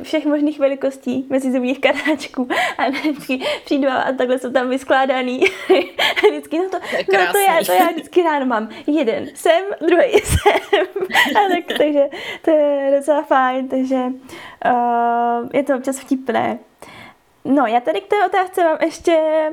[0.04, 2.48] všech možných velikostí mezi zubních kartáčků
[2.78, 5.40] a vždycky přijdu a takhle jsou tam vyskládaný.
[6.30, 6.78] vždycky, no to,
[7.14, 10.88] no to já, to já vždycky ráno mám jeden sem, druhý sem.
[11.36, 12.04] a tak, takže
[12.42, 16.60] to je docela fajn, takže uh, je to občas vtipné.
[17.46, 19.52] No, já tady k té otázce mám ještě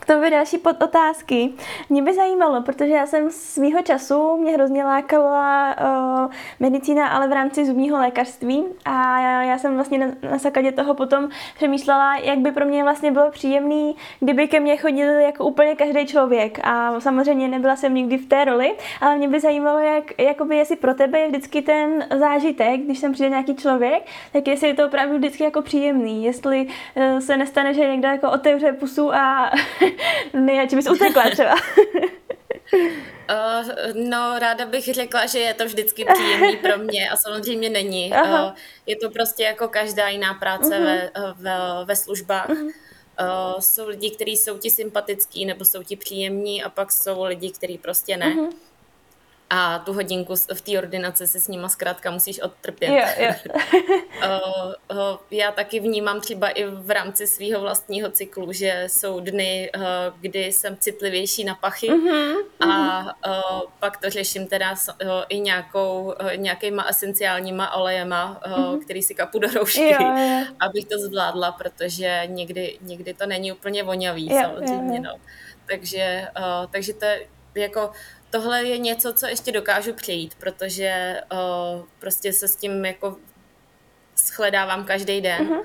[0.00, 1.50] k tomu další podotázky.
[1.88, 7.32] Mě by zajímalo, protože já jsem svýho času, mě hrozně lákala uh, medicína, ale v
[7.32, 8.64] rámci zubního lékařství.
[8.84, 12.82] A já, já jsem vlastně na, na základě toho potom přemýšlela, jak by pro mě
[12.82, 16.58] vlastně bylo příjemný, kdyby ke mně chodil jako úplně každý člověk.
[16.62, 20.76] A samozřejmě nebyla jsem nikdy v té roli, ale mě by zajímalo, jak, jakoby jestli
[20.76, 24.86] pro tebe je vždycky ten zážitek, když sem přijde nějaký člověk, tak jestli je to
[24.86, 29.50] opravdu vždycky jako příjemný, jestli uh, se nestane, že někdo jako otevře pusu a
[30.32, 31.54] ne, či bys utekla třeba.
[32.72, 38.12] Uh, no, ráda bych řekla, že je to vždycky příjemný pro mě a samozřejmě není.
[38.12, 38.52] Uh,
[38.86, 40.84] je to prostě jako každá jiná práce uh-huh.
[40.84, 42.48] ve, ve, ve službách.
[42.48, 42.72] Uh-huh.
[43.20, 47.50] Uh, jsou lidi, kteří jsou ti sympatický nebo jsou ti příjemní a pak jsou lidi,
[47.50, 48.34] kteří prostě ne.
[48.34, 48.67] Uh-huh
[49.50, 52.90] a tu hodinku v té ordinaci si s nima zkrátka musíš odtrpět.
[52.90, 53.32] Jo, jo.
[55.30, 59.70] Já taky vnímám třeba i v rámci svého vlastního cyklu, že jsou dny,
[60.20, 62.34] kdy jsem citlivější na pachy mm-hmm,
[62.70, 63.04] a
[63.78, 64.74] pak to řeším teda
[65.28, 68.80] i nějakou, nějakýma esenciálníma olejema, mm-hmm.
[68.84, 70.44] který si kapu do roušky, jo, jo.
[70.60, 74.98] abych to zvládla, protože někdy, někdy to není úplně vonavý jo, samozřejmě.
[74.98, 75.12] Jo, jo.
[75.12, 75.20] No.
[75.66, 76.28] Takže,
[76.70, 77.90] takže to je jako
[78.30, 83.16] tohle je něco, co ještě dokážu přejít, protože uh, prostě se s tím jako
[84.16, 85.48] shledávám každý den.
[85.48, 85.64] Uh-huh.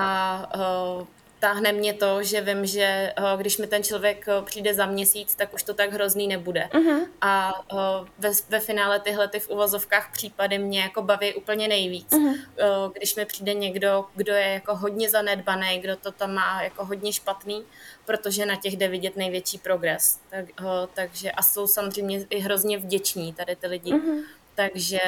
[0.00, 0.52] A
[1.00, 1.06] uh,
[1.44, 5.34] táhne mě to, že vím, že uh, když mi ten člověk uh, přijde za měsíc,
[5.34, 6.68] tak už to tak hrozný nebude.
[6.72, 7.06] Uh-huh.
[7.20, 12.10] A uh, ve, ve finále tyhle ty v uvozovkách případy mě jako baví úplně nejvíc.
[12.10, 12.92] Uh-huh.
[12.92, 17.12] Když mi přijde někdo, kdo je jako hodně zanedbaný, kdo to tam má jako hodně
[17.12, 17.64] špatný,
[18.04, 20.20] protože na těch jde vidět největší progres.
[20.30, 20.44] Tak,
[20.94, 23.92] takže a jsou samozřejmě i hrozně vděční tady ty lidi.
[23.92, 24.22] Uh-huh.
[24.54, 25.00] Takže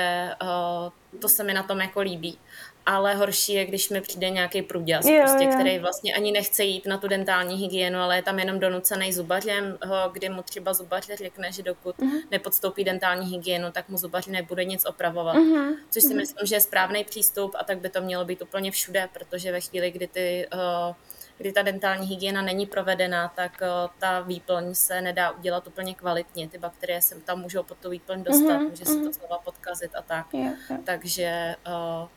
[1.20, 2.38] to se mi na tom jako líbí
[2.86, 5.50] ale horší je, když mi přijde nějaký průděz, jo, prostě, jo.
[5.54, 9.78] který vlastně ani nechce jít na tu dentální hygienu, ale je tam jenom donucený zubařem,
[10.12, 12.22] kdy mu třeba zubař řekne, že dokud uh-huh.
[12.30, 15.36] nepodstoupí dentální hygienu, tak mu zubař nebude nic opravovat.
[15.36, 15.76] Uh-huh.
[15.90, 16.16] Což si uh-huh.
[16.16, 19.60] myslím, že je správný přístup a tak by to mělo být úplně všude, protože ve
[19.60, 20.94] chvíli, kdy ty uh,
[21.38, 26.48] kdy ta dentální hygiena není provedena, tak uh, ta výplň se nedá udělat úplně kvalitně.
[26.48, 28.98] Ty bakterie se tam můžou pod tu výplň dostat, uh-huh, může uh-huh.
[28.98, 30.34] se to znova podkazit a tak.
[30.34, 30.84] Yeah, yeah.
[30.84, 32.08] Takže uh,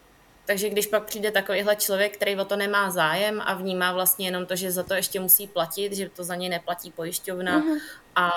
[0.49, 4.45] takže když pak přijde takovýhle člověk, který o to nemá zájem a vnímá vlastně jenom
[4.45, 7.79] to, že za to ještě musí platit, že to za něj neplatí pojišťovna uh-huh.
[8.15, 8.27] a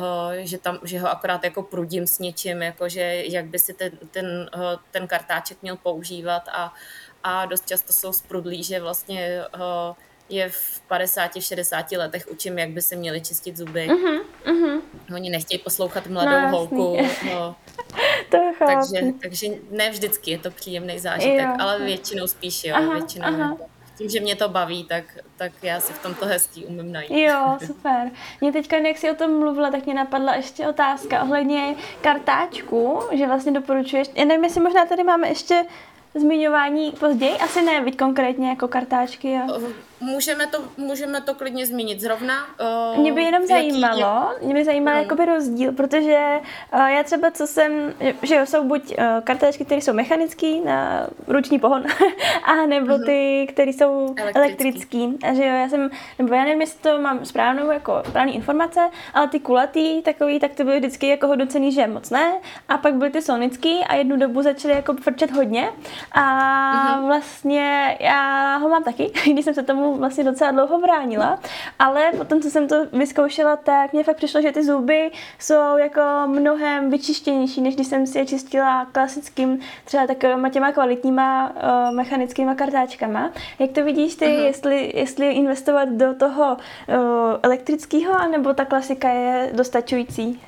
[0.00, 3.72] uh, že, tam, že ho akorát jako prudím s něčím, jako že jak by si
[3.72, 6.74] ten, ten, uh, ten kartáček měl používat a,
[7.22, 9.96] a dost často jsou sprudlí, že vlastně uh,
[10.28, 13.88] je v 50, 60 letech učím, jak by se měli čistit zuby.
[13.88, 14.80] Uh-huh, uh-huh.
[15.14, 16.96] Oni nechtějí poslouchat mladou no, holku.
[17.34, 17.56] No.
[18.30, 21.56] to takže, takže ne vždycky je to příjemný zážitek, jo.
[21.58, 22.74] ale většinou spíš jo.
[22.76, 23.56] Aha, většinou aha.
[23.98, 25.04] Tím, že mě to baví, tak,
[25.36, 27.10] tak já si v tomto hezký umím najít.
[27.10, 28.10] Jo, super.
[28.40, 33.26] Mě teďka, jak jsi o tom mluvila, tak mě napadla ještě otázka ohledně kartáčku, že
[33.26, 35.64] vlastně doporučuješ, já nevím, jestli možná tady máme ještě
[36.14, 37.32] zmiňování později?
[37.32, 39.36] Asi ne, byť konkrétně jako kartáčky.
[39.36, 39.46] A...
[40.04, 42.34] Můžeme to, můžeme to klidně zmínit zrovna.
[42.92, 44.42] Uh, mě by jenom jaký, zajímalo, jak...
[44.42, 46.40] mě by zajímal uh, jakoby rozdíl, protože
[46.74, 51.06] uh, já třeba, co jsem, že jo, jsou buď uh, kartáčky, které jsou mechanické na
[51.26, 51.84] ruční pohon,
[52.44, 53.06] a nebo uh-huh.
[53.06, 55.18] ty, které jsou elektrický.
[55.22, 58.80] A že jo, já jsem, nebo já nevím, jestli to mám správnou, jako správný informace,
[59.14, 62.32] ale ty kulatý takový, tak ty byly vždycky jako hodnocený, že moc ne.
[62.68, 65.70] A pak byly ty sonický a jednu dobu začaly jako frčet hodně.
[66.12, 67.06] A uh-huh.
[67.06, 71.38] vlastně já ho mám taky, když jsem se tomu tomu vlastně docela dlouho bránila,
[71.78, 76.00] ale potom, co jsem to vyzkoušela, tak mně fakt přišlo, že ty zuby jsou jako
[76.26, 82.54] mnohem vyčištěnější, než když jsem si je čistila klasickým, třeba takovýma těma kvalitníma uh, mechanickýma
[82.54, 83.30] kartáčkama.
[83.58, 84.44] Jak to vidíš ty, uh-huh.
[84.44, 86.96] jestli, jestli investovat do toho uh,
[87.42, 90.40] elektrického, anebo ta klasika je dostačující?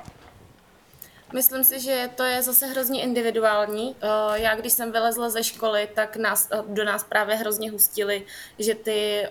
[1.32, 3.96] Myslím si, že to je zase hrozně individuální.
[4.00, 4.08] Eh,
[4.40, 8.24] já, když jsem vylezla ze školy, tak nás, eh, do nás právě hrozně hustili,
[8.58, 9.28] že ty eh,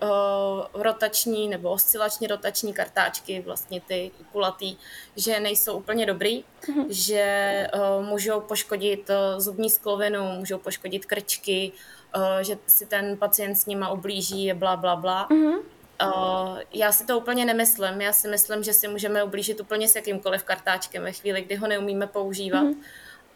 [0.73, 4.77] rotační nebo oscilační rotační kartáčky, vlastně ty kulatý,
[5.15, 6.85] že nejsou úplně dobrý, mm-hmm.
[6.89, 7.67] že
[8.01, 11.71] můžou poškodit zubní sklovinu, můžou poškodit krčky,
[12.41, 15.27] že si ten pacient s nima ublíží, bla, bla, bla.
[15.29, 15.59] Mm-hmm.
[16.03, 18.01] Uh, já si to úplně nemyslím.
[18.01, 21.67] Já si myslím, že si můžeme ublížit úplně s jakýmkoliv kartáčkem ve chvíli, kdy ho
[21.67, 22.63] neumíme používat.
[22.63, 22.83] Mm-hmm.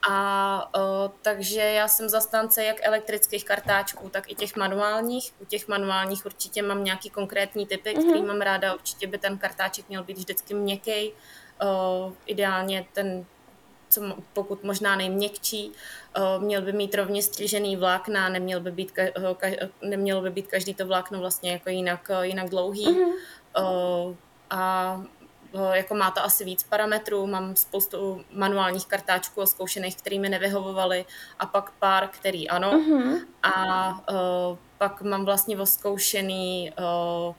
[0.10, 5.34] A uh, takže já jsem zastánce jak elektrických kartáčků, tak i těch manuálních.
[5.40, 8.10] U těch manuálních určitě mám nějaký konkrétní typy, mm-hmm.
[8.10, 8.74] který mám ráda.
[8.74, 11.14] Určitě by ten kartáček měl být vždycky měkký.
[11.64, 13.26] Uh, ideálně ten
[13.90, 14.02] co
[14.34, 15.72] pokud možná nejměkčí.
[16.16, 20.74] Eh, měl by mít rovně střížený vlákna, neměl by být, eh, nemělo by být každý
[20.74, 22.88] to vlákno vlastně jako jinak, eh, jinak dlouhý.
[22.88, 24.16] Mm-hmm.
[24.50, 25.02] A
[25.74, 31.06] jako má to asi víc parametrů, mám spoustu manuálních kartáčků zkoušených, který mi nevyhovovaly
[31.40, 32.72] a pak pár, který ano.
[32.72, 33.20] Mm-hmm.
[33.44, 34.04] A
[34.78, 37.36] pak mám vlastně oskoušený uh,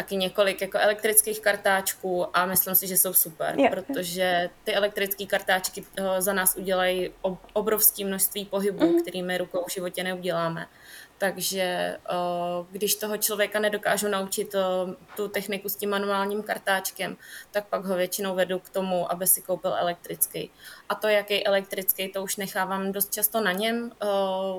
[0.00, 3.72] taky několik jako elektrických kartáčků a myslím si, že jsou super, yeah.
[3.72, 7.10] protože ty elektrické kartáčky eh, za nás udělají
[7.52, 9.02] obrovské množství pohybů, mm-hmm.
[9.02, 10.66] který my rukou v životě neuděláme.
[11.20, 11.98] Takže eh,
[12.70, 14.60] když toho člověka nedokážu naučit eh,
[15.16, 17.16] tu techniku s tím manuálním kartáčkem,
[17.50, 20.50] tak pak ho většinou vedu k tomu, aby si koupil elektrický.
[20.88, 24.06] A to, jaký elektrický, to už nechávám dost často na něm, eh,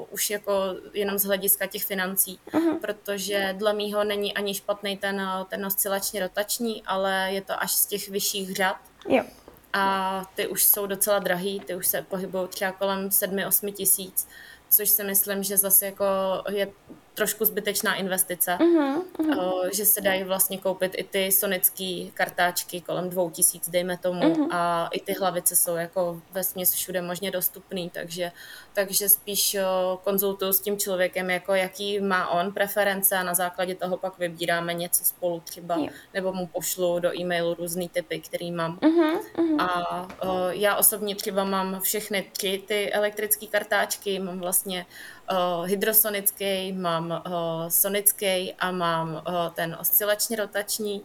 [0.09, 2.79] už jako jenom z hlediska těch financí, uh-huh.
[2.79, 7.85] protože dle mýho není ani špatný ten, ten oscilačně rotační, ale je to až z
[7.85, 8.77] těch vyšších řad.
[9.09, 9.23] Jo.
[9.73, 14.27] A ty už jsou docela drahý, ty už se pohybují třeba kolem 7-8 tisíc
[14.71, 16.05] což si myslím, že zase jako
[16.49, 16.67] je
[17.13, 19.69] trošku zbytečná investice, uh-huh, uh-huh.
[19.73, 24.47] že se dají vlastně koupit i ty sonické kartáčky kolem dvou tisíc, dejme tomu, uh-huh.
[24.51, 28.31] a i ty hlavice jsou jako ve směs všude možně dostupný, takže,
[28.73, 29.57] takže spíš
[30.03, 34.73] konzultuju s tím člověkem, jako jaký má on preference a na základě toho pak vybíráme
[34.73, 35.93] něco spolu třeba, yeah.
[36.13, 38.77] nebo mu pošlu do e-mailu různý typy, který mám.
[38.77, 39.61] Uh-huh, uh-huh.
[39.61, 45.20] A uh, já osobně třeba mám všechny tři ty elektrické kartáčky, mám vlastně uh,
[45.63, 47.31] hydrosonický, mám uh,
[47.67, 49.21] sonický a mám uh,
[49.53, 51.01] ten oscilačně rotační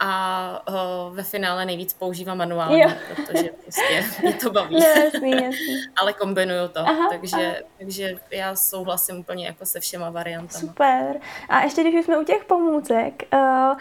[0.00, 2.90] a uh, ve finále nejvíc používám manuálně, jo.
[3.16, 4.74] protože prostě mě to baví.
[4.74, 5.76] No, jasný, jasný.
[5.96, 7.68] Ale kombinuju to, aha, takže, aha.
[7.78, 10.68] takže já souhlasím úplně jako se všema variantami.
[10.68, 11.20] Super.
[11.48, 13.78] A ještě když jsme u těch pomůcek, uh,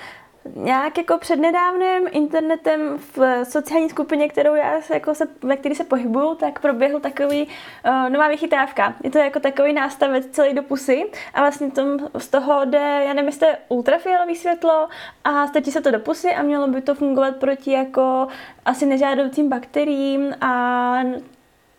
[0.56, 5.84] nějak jako přednedávným internetem v sociální skupině, kterou já se, jako se, ve které se
[5.84, 8.96] pohybuju, tak proběhl takový uh, nová vychytávka.
[9.04, 13.14] Je to jako takový nástavec celý do pusy a vlastně tom, z toho jde, já
[13.14, 14.88] nevím, jestli je ultrafialový světlo
[15.24, 18.28] a stačí se to do pusy a mělo by to fungovat proti jako
[18.66, 21.04] asi nežádoucím bakteriím a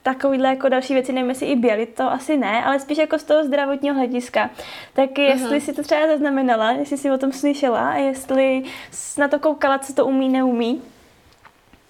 [0.07, 3.25] takovýhle jako další věci, nevím jestli i běly, to asi ne, ale spíš jako z
[3.25, 4.51] toho zdravotního hlediska.
[4.93, 5.65] Tak jestli uh-huh.
[5.65, 8.63] si to třeba zaznamenala, jestli si o tom slyšela a jestli
[9.19, 10.83] na to koukala, co to umí, neumí.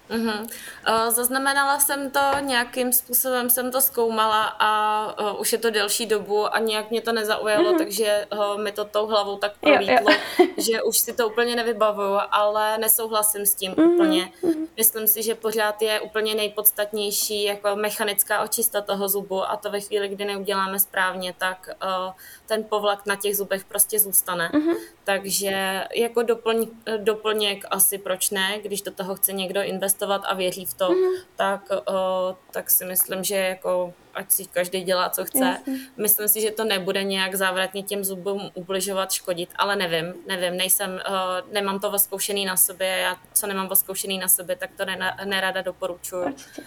[0.09, 0.47] Uh-huh.
[0.89, 6.05] Uh, zaznamenala jsem to, nějakým způsobem jsem to zkoumala a uh, už je to delší
[6.05, 7.77] dobu a nějak mě to nezaujalo, uh-huh.
[7.77, 10.45] takže uh, mi to tou hlavou tak prolítlo, jo, jo.
[10.57, 13.93] že už si to úplně nevybavuju, ale nesouhlasím s tím uh-huh.
[13.93, 14.31] úplně.
[14.77, 19.79] Myslím si, že pořád je úplně nejpodstatnější jako mechanická očista toho zubu a to ve
[19.79, 22.13] chvíli, kdy neuděláme správně, tak uh,
[22.45, 24.51] ten povlak na těch zubech prostě zůstane.
[24.53, 24.77] Uh-huh.
[25.03, 30.65] Takže jako doplň, doplněk asi proč ne, když do toho chce někdo investovat a věří
[30.65, 31.21] v to, mm-hmm.
[31.35, 35.45] tak, uh, tak si myslím, že jako ať si každý dělá, co chce.
[35.45, 35.79] Jasně.
[35.97, 40.91] Myslím si, že to nebude nějak závratně těm zubům ubližovat, škodit, ale nevím, nevím, nejsem,
[40.91, 44.85] uh, nemám to voskoušený na sobě, já co nemám voskoušený na sobě, tak to
[45.25, 46.25] nerada doporučuji.
[46.25, 46.61] Určitě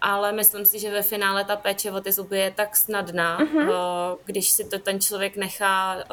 [0.00, 4.18] ale myslím si, že ve finále ta péče o ty zuby je tak snadná, uh-huh.
[4.24, 6.04] když si to ten člověk nechá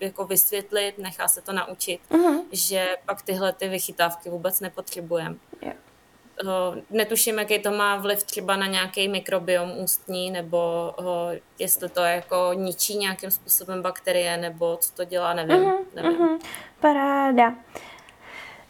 [0.00, 2.42] jako vysvětlit, nechá se to naučit, uh-huh.
[2.52, 5.36] že pak tyhle ty vychytávky vůbec nepotřebujeme.
[5.62, 5.76] Yeah.
[6.90, 10.92] Netuším, jaký to má vliv třeba na nějaký mikrobiom ústní, nebo
[11.58, 15.56] jestli to jako ničí nějakým způsobem bakterie, nebo co to dělá, nevím.
[15.56, 16.18] Uh-huh, nevím.
[16.18, 16.38] Uh-huh.
[16.80, 17.54] Paráda.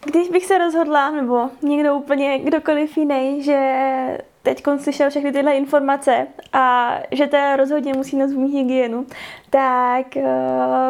[0.04, 6.26] Když bych se rozhodla, nebo někdo úplně kdokoliv jiný, že teď slyšel všechny tyhle informace
[6.52, 9.06] a že to rozhodně musí na zubní hygienu,
[9.50, 10.22] tak eh,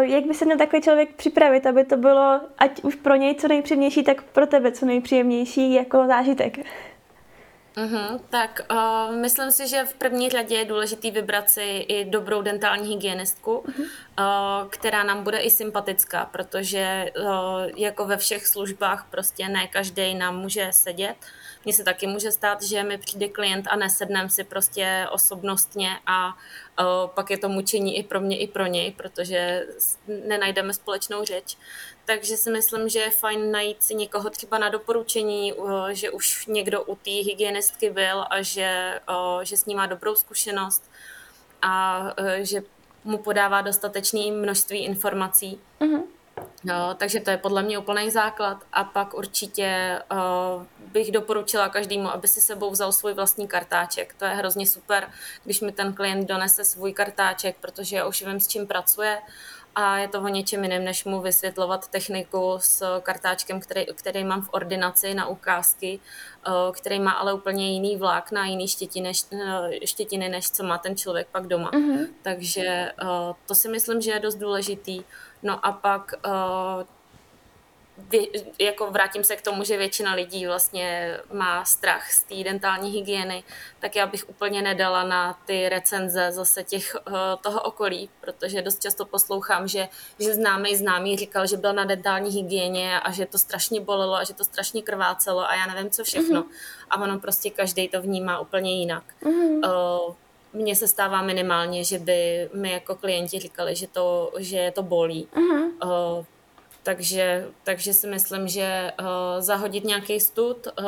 [0.01, 3.49] jak by se měl takový člověk připravit, aby to bylo ať už pro něj co
[3.49, 6.59] nejpříjemnější, tak pro tebe co nejpříjemnější jako zážitek?
[7.77, 12.43] Uh-huh, tak uh, myslím si, že v první řadě je důležitý vybrat si i dobrou
[12.43, 13.65] dentální hygienistku, uh,
[14.71, 17.27] která nám bude i sympatická, protože uh,
[17.77, 21.17] jako ve všech službách prostě ne každý nám může sedět.
[21.65, 26.29] Mně se taky může stát, že mi přijde klient a nesednem si prostě osobnostně a
[26.29, 29.67] uh, pak je to mučení i pro mě, i pro něj, protože
[30.27, 31.57] nenajdeme společnou řeč
[32.13, 35.55] takže si myslím, že je fajn najít si někoho třeba na doporučení,
[35.91, 39.01] že už někdo u té hygienistky byl a že,
[39.43, 40.91] že s ní má dobrou zkušenost
[41.63, 42.03] a
[42.41, 42.63] že
[43.05, 45.61] mu podává dostatečné množství informací.
[45.81, 46.03] Mm-hmm.
[46.65, 48.65] No, takže to je podle mě úplný základ.
[48.73, 54.15] A pak určitě uh, bych doporučila každému, aby si sebou vzal svůj vlastní kartáček.
[54.19, 55.09] To je hrozně super,
[55.45, 59.19] když mi ten klient donese svůj kartáček, protože já už vím, s čím pracuje
[59.75, 64.43] a je to o něčem jiném, než mu vysvětlovat techniku s kartáčkem, který, který mám
[64.43, 66.01] v ordinaci na ukázky,
[66.47, 70.63] eh, který má ale úplně jiný vlák na jiný štětiny, než, eh, štětiny, než co
[70.65, 71.71] má ten člověk pak doma.
[71.71, 72.09] Mm-hmm.
[72.23, 72.93] Takže
[73.47, 75.05] to si myslím, že je dost důležitý.
[75.43, 76.15] No a pak
[78.59, 83.45] jako vrátím se k tomu, že většina lidí vlastně má strach z té dentální hygieny,
[83.81, 88.83] tak já bych úplně nedala na ty recenze zase těch, eh, toho okolí, protože dost
[88.83, 93.39] často poslouchám, že, že známý známý říkal, že byl na dentální hygieně a že to
[93.39, 96.43] strašně bolelo a že to strašně krvácelo a já nevím co všechno.
[96.43, 96.91] Mm-hmm.
[96.91, 99.05] A ono prostě každý to vnímá úplně jinak.
[99.23, 100.15] Mm-hmm.
[100.53, 105.29] Mně se stává minimálně, že by mi jako klienti říkali, že to, že to bolí.
[105.35, 106.25] Mm-hmm.
[106.83, 109.07] Takže, takže si myslím, že uh,
[109.39, 110.85] zahodit nějaký stud, uh,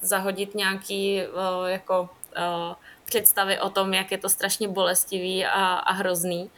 [0.00, 5.92] zahodit nějaký uh, jako uh, představy o tom, jak je to strašně bolestivý a, a
[5.92, 6.50] hrozný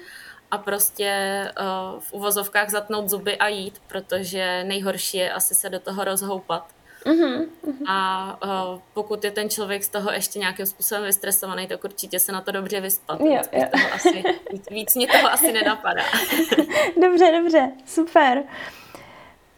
[0.51, 5.81] a prostě uh, v uvozovkách zatnout zuby a jít, protože nejhorší je asi se do
[5.81, 6.76] toho rozhoupat.
[7.07, 7.85] Uh-huh, uh-huh.
[7.87, 12.33] A uh, pokud je ten člověk z toho ještě nějakým způsobem vystresovaný, tak určitě se
[12.33, 13.21] na to dobře vyspat.
[13.21, 13.65] Jo, jo.
[13.73, 16.03] Toho asi, víc, víc mě toho asi nenapadá.
[17.03, 18.43] dobře, dobře, super.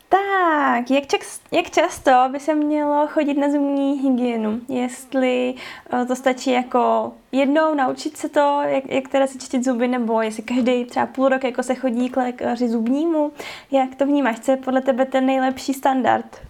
[0.08, 4.60] Tak, jak, čas, jak často by se mělo chodit na zubní hygienu?
[4.68, 5.54] Jestli
[5.92, 10.22] uh, to stačí jako jednou naučit se to, jak, jak teda si čistit zuby, nebo
[10.22, 13.32] jestli každý třeba půl rok jako se chodí k lékaři zubnímu,
[13.70, 14.40] jak to vnímáš?
[14.40, 16.47] Co je podle tebe ten nejlepší standard?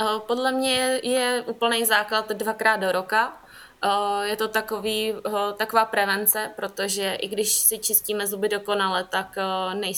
[0.00, 3.42] Eh, podle mě je úplný základ dvakrát do roka.
[3.84, 9.36] Eh, je to takový, eh, taková prevence, protože i když si čistíme zuby dokonale, tak,
[9.74, 9.92] nej,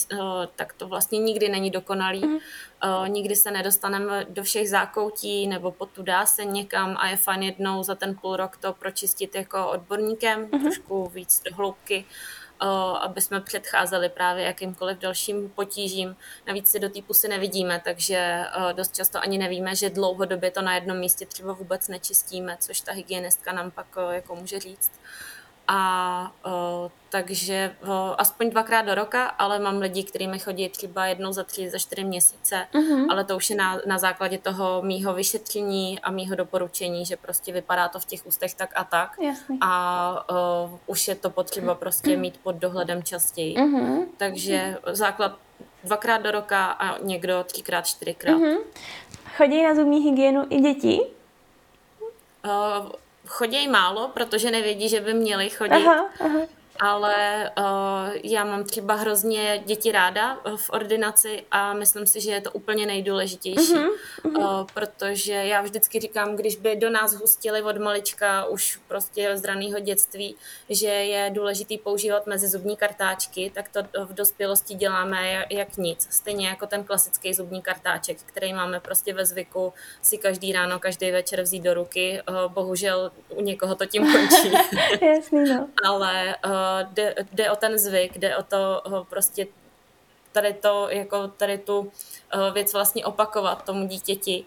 [0.55, 2.25] tak to vlastně nikdy není dokonalý.
[2.25, 2.37] Mm.
[3.07, 7.83] Nikdy se nedostaneme do všech zákoutí nebo potu dá se někam a je fajn jednou
[7.83, 10.61] za ten půl rok to pročistit jako odborníkem, mm.
[10.61, 12.05] trošku víc do hloubky
[13.01, 16.15] aby jsme předcházeli právě jakýmkoliv dalším potížím.
[16.47, 20.75] Navíc si do té pusy nevidíme, takže dost často ani nevíme, že dlouhodobě to na
[20.75, 24.91] jednom místě třeba vůbec nečistíme, což ta hygienistka nám pak jako může říct
[25.67, 31.05] a uh, takže uh, aspoň dvakrát do roka, ale mám lidi, kteří mi chodí třeba
[31.05, 33.07] jednou za tři, za čtyři měsíce, uh-huh.
[33.09, 37.53] ale to už je na, na základě toho mýho vyšetření a mýho doporučení, že prostě
[37.53, 39.57] vypadá to v těch ústech tak a tak Jasný.
[39.61, 40.25] a
[40.63, 43.55] uh, už je to potřeba prostě mít pod dohledem častěji.
[43.55, 44.05] Uh-huh.
[44.17, 45.37] Takže základ
[45.83, 48.37] dvakrát do roka a někdo třikrát, čtyřikrát.
[48.37, 48.57] Uh-huh.
[49.37, 51.01] Chodí na zubní hygienu i děti?
[53.25, 55.85] Chodí málo, protože nevědí, že by měli chodit.
[55.85, 56.39] Aha, aha
[56.79, 57.65] ale uh,
[58.23, 62.51] já mám třeba hrozně děti ráda eh, v ordinaci a myslím si, že je to
[62.51, 63.89] úplně nejdůležitější, uh-huh.
[64.25, 69.43] Uh, protože já vždycky říkám, když by do nás hustili od malička už prostě z
[69.43, 70.35] raného dětství,
[70.69, 76.07] že je důležitý používat mezi zubní kartáčky, tak to v dospělosti děláme jak nic.
[76.09, 81.11] Stejně jako ten klasický zubní kartáček, který máme prostě ve zvyku si každý ráno, každý
[81.11, 82.21] večer vzít do ruky.
[82.29, 84.51] Uh, bohužel u někoho to tím končí.
[85.05, 85.67] Jasný, no.
[85.85, 89.47] Ale uh, jde, jde o ten zvyk, jde o to prostě
[90.35, 91.91] tady to, jako tady tu
[92.33, 94.45] eh, věc vlastně opakovat tomu dítěti.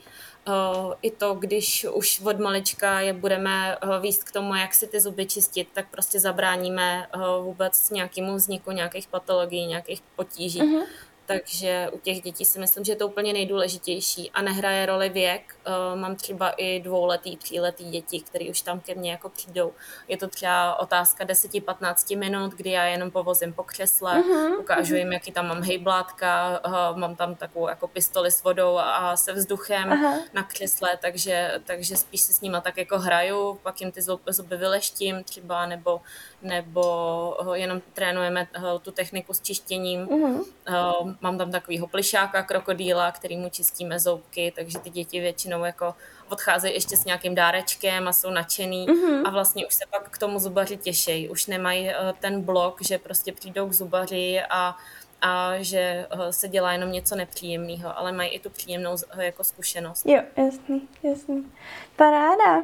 [0.48, 4.86] Eh, I to, když už od malička je budeme eh, výst k tomu, jak si
[4.86, 7.08] ty zuby čistit, tak prostě zabráníme
[7.42, 10.60] vůbec nějakému vzniku nějakých patologií, nějakých potíží.
[10.60, 10.86] Mm-hmm.
[11.28, 15.56] Takže u těch dětí si myslím, že je to úplně nejdůležitější a nehraje roli věk.
[15.66, 19.72] Uh, mám třeba i dvouletý, tříletý děti, které už tam ke mně jako přijdou.
[20.08, 24.98] Je to třeba otázka 10-15 minut, kdy já jenom povozím po křesle, uh-huh, ukážu uh-huh.
[24.98, 29.32] jim, jaký tam mám hejblátka, uh, mám tam takovou jako pistoli s vodou a se
[29.32, 30.20] vzduchem uh-huh.
[30.32, 34.56] na křesle, takže, takže spíš si s nima tak jako hraju, pak jim ty zuby
[34.56, 36.00] vyleštím třeba, nebo,
[36.42, 38.48] nebo jenom trénujeme
[38.82, 40.06] tu techniku s čištěním.
[40.06, 41.16] Uh-huh.
[41.20, 45.94] Mám tam takovýho plišáka, krokodýla, kterýmu čistíme zoubky, takže ty děti většinou jako
[46.28, 49.22] odcházejí ještě s nějakým dárečkem a jsou nadšený uh-huh.
[49.26, 51.28] a vlastně už se pak k tomu zubaři těšejí.
[51.28, 54.76] Už nemají ten blok, že prostě přijdou k zubaři a
[55.22, 60.06] a že se dělá jenom něco nepříjemného, ale mají i tu příjemnou jako zkušenost.
[60.06, 61.52] Jo, jasný, jasný.
[61.96, 62.62] Paráda.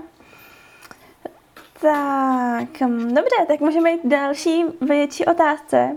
[1.81, 5.97] Tak, dobře, tak můžeme jít další větší otázce.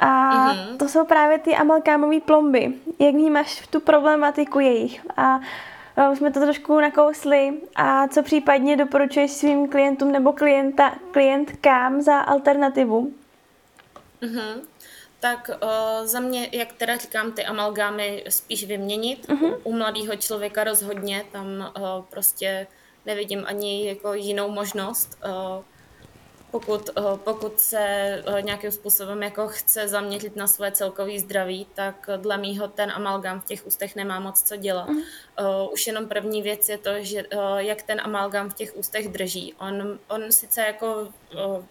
[0.00, 0.76] A mm-hmm.
[0.76, 2.72] to jsou právě ty amalgámové plomby.
[2.98, 5.06] Jak vnímáš tu problematiku jejich?
[5.16, 5.40] A
[6.12, 7.52] už jsme to trošku nakousli.
[7.76, 13.12] A co případně doporučuješ svým klientům nebo klienta, klientkám za alternativu?
[14.22, 14.60] Mm-hmm.
[15.20, 19.28] Tak uh, za mě, jak teda říkám, ty amalgámy spíš vyměnit.
[19.28, 19.54] Uh-huh.
[19.64, 22.66] U, u mladého člověka rozhodně, tam uh, prostě
[23.06, 25.18] nevidím ani jako jinou možnost.
[25.24, 25.64] Uh,
[26.50, 27.84] pokud, uh, pokud se
[28.28, 33.40] uh, nějakým způsobem jako chce zaměřit na své celkové zdraví, tak dle mýho ten amalgam
[33.40, 34.88] v těch ústech nemá moc co dělat.
[34.88, 37.24] Uh, už jenom první věc je to, že
[37.56, 39.54] jak ten amalgam v těch ústech drží.
[39.58, 41.08] On, on sice jako,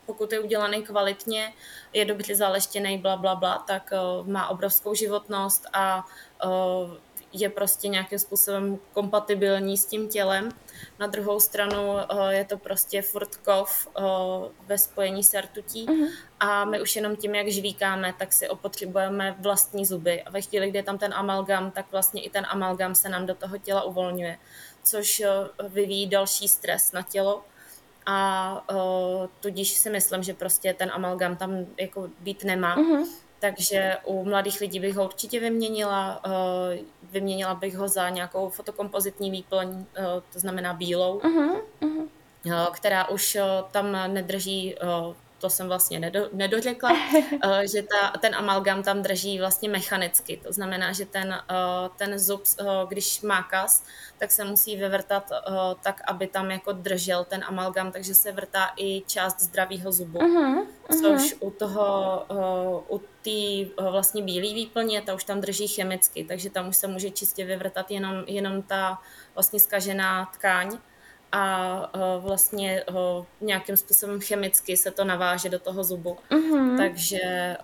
[0.05, 1.53] pokud je udělaný kvalitně,
[1.93, 6.05] je dobře zaleštěný, bla, bla, bla, tak má obrovskou životnost a
[7.41, 10.49] je prostě nějakým způsobem kompatibilní s tím tělem.
[10.99, 14.01] Na druhou stranu eh, je to prostě furt kov eh,
[14.67, 16.09] ve spojení s rtutí uh-huh.
[16.39, 20.23] a my už jenom tím, jak žvíkáme, tak si opotřebujeme vlastní zuby.
[20.23, 23.25] A ve chvíli, kdy je tam ten amalgam, tak vlastně i ten amalgam se nám
[23.25, 24.37] do toho těla uvolňuje,
[24.83, 25.29] což eh,
[25.69, 27.43] vyvíjí další stres na tělo
[28.05, 32.77] a uh, tudíž si myslím, že prostě ten amalgam tam jako být nemá.
[32.77, 33.07] Uh-huh.
[33.45, 36.21] Takže u mladých lidí bych ho určitě vyměnila.
[36.25, 36.79] Eh,
[37.11, 42.71] vyměnila bych ho za nějakou fotokompozitní výplň, eh, to znamená bílou, uh-huh, uh-huh.
[42.71, 43.37] která už
[43.71, 44.75] tam nedrží
[45.45, 46.89] to jsem vlastně nedo, nedořekla,
[47.71, 50.41] že ta, ten amalgam tam drží vlastně mechanicky.
[50.43, 51.37] To znamená, že ten,
[51.97, 52.43] ten zub,
[52.89, 53.83] když má kas,
[54.17, 55.29] tak se musí vyvrtat
[55.83, 60.19] tak, aby tam jako držel ten amalgam, takže se vrtá i část zdravého zubu.
[60.19, 61.01] Uh-huh, uh-huh.
[61.01, 61.85] Což u toho,
[62.89, 67.09] u té vlastně bílé výplně, ta už tam drží chemicky, takže tam už se může
[67.09, 68.97] čistě vyvrtat jenom, jenom ta
[69.35, 70.77] vlastně skažená tkáň
[71.31, 72.83] a vlastně
[73.41, 76.17] nějakým způsobem chemicky se to naváže do toho zubu.
[76.31, 76.77] Uh-huh.
[76.77, 77.57] Takže,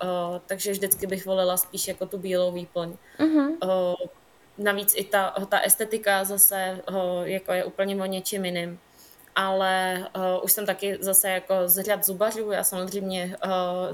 [0.45, 2.93] takže vždycky bych volila spíš jako tu bílou výplň.
[3.19, 3.95] Uh-huh.
[4.57, 6.81] Navíc i ta, ta estetika zase
[7.23, 8.79] jako je úplně o něčím jiným.
[9.35, 13.51] Ale uh, už jsem taky zase jako z řad zubařů, já samozřejmě uh,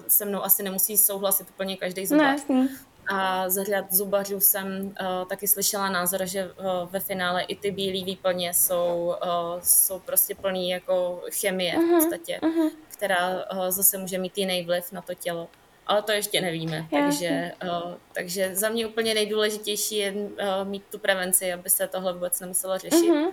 [0.08, 2.42] se mnou asi nemusí souhlasit úplně každý zubař.
[2.50, 2.68] No,
[3.08, 6.54] a z řad zubařů jsem uh, taky slyšela názor, že uh,
[6.92, 11.84] ve finále i ty bílé výplně jsou, uh, jsou prostě plný jako chemie uh-huh, v
[11.84, 12.72] mhm, podstatě, uh-huh.
[12.88, 15.48] která uh, zase může mít jiný vliv na to tělo.
[15.88, 20.28] Ale to ještě nevíme, takže, uh, takže za mě úplně nejdůležitější je uh,
[20.64, 23.12] mít tu prevenci, aby se tohle vůbec nemuselo řešit.
[23.12, 23.32] Uh-huh.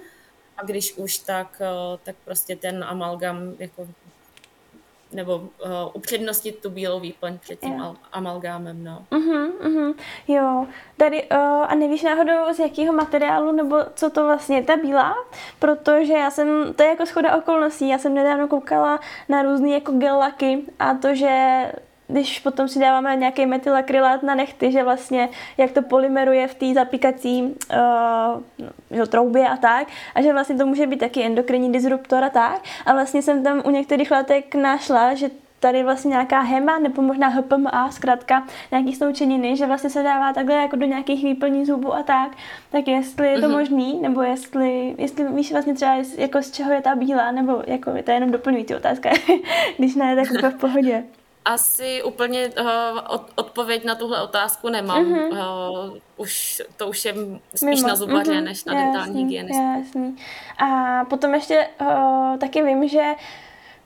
[0.56, 3.88] A když už, tak, uh, tak prostě ten amalgam jako
[5.14, 5.48] nebo uh,
[5.92, 9.04] upřednostit tu bílou výplň před tím al- amalgámem, no.
[9.10, 9.94] Uh-huh, uh-huh.
[10.28, 11.38] Jo, tady, uh,
[11.68, 15.14] a nevíš náhodou z jakého materiálu, nebo co to vlastně je ta bílá?
[15.58, 19.92] Protože já jsem, to je jako schoda okolností, já jsem nedávno koukala na různé jako
[19.92, 21.64] gel laky a to, že
[22.08, 25.28] když potom si dáváme nějaký metylakrylát na nechty, že vlastně
[25.58, 30.66] jak to polymeruje v té zapíkací uh, že, troubě a tak, a že vlastně to
[30.66, 32.62] může být taky endokrinní disruptor a tak.
[32.86, 35.30] A vlastně jsem tam u některých látek našla, že
[35.64, 40.54] tady vlastně nějaká HEMA nebo možná HPMA, zkrátka nějaký sloučeniny, že vlastně se dává takhle
[40.54, 42.36] jako do nějakých výplní zubů a tak,
[42.70, 43.52] tak jestli je to mm-hmm.
[43.52, 47.90] možný, nebo jestli, jestli víš vlastně třeba jako z čeho je ta bílá, nebo jako
[47.90, 49.10] je to jenom doplňující otázka,
[49.78, 51.04] když ne, tak úplně v pohodě.
[51.44, 52.66] Asi úplně uh,
[53.08, 55.04] od, odpověď na tuhle otázku nemám.
[55.04, 55.90] Mm-hmm.
[55.90, 57.14] Uh, už, to už je
[57.54, 57.88] spíš Mimo.
[57.88, 58.44] na zubaře, mm-hmm.
[58.44, 59.62] než na dentální hygienistu.
[59.78, 60.16] Jasný.
[60.58, 63.12] A potom ještě uh, taky vím, že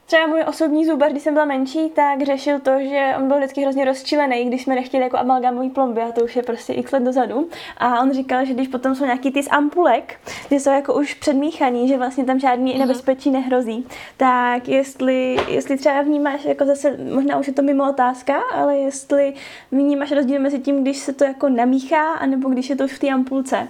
[0.08, 3.60] třeba můj osobní zubař, když jsem byla menší, tak řešil to, že on byl vždycky
[3.62, 7.02] hrozně rozčilený, když jsme nechtěli jako amalgamový plomby, a to už je prostě x let
[7.02, 7.48] dozadu.
[7.78, 11.14] A on říkal, že když potom jsou nějaký ty z ampulek, že jsou jako už
[11.14, 12.78] předmíchaný, že vlastně tam žádný mm-hmm.
[12.78, 13.86] nebezpečí nehrozí,
[14.16, 19.34] tak jestli, jestli třeba vnímáš, jako zase, možná už je to mimo otázka, ale jestli
[19.72, 22.98] vnímáš rozdíl mezi tím, když se to jako namíchá, anebo když je to už v
[22.98, 23.68] té ampulce.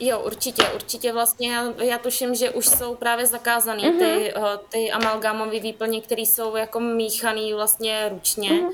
[0.00, 3.98] Jo, určitě, určitě vlastně já, já tuším, že už jsou právě zakázaný mm-hmm.
[3.98, 8.50] ty, uh, ty amalgámové výplně, které jsou jako míchaný vlastně ručně.
[8.50, 8.70] Mm-hmm.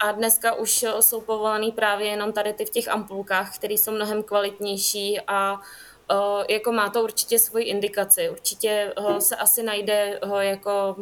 [0.00, 3.90] A dneska už eh, jsou povolený právě jenom tady ty v těch ampulkách, které jsou
[3.90, 8.30] mnohem kvalitnější a uh, jako má to určitě svoji indikaci.
[8.30, 10.96] Určitě uh, se asi najde uh, jako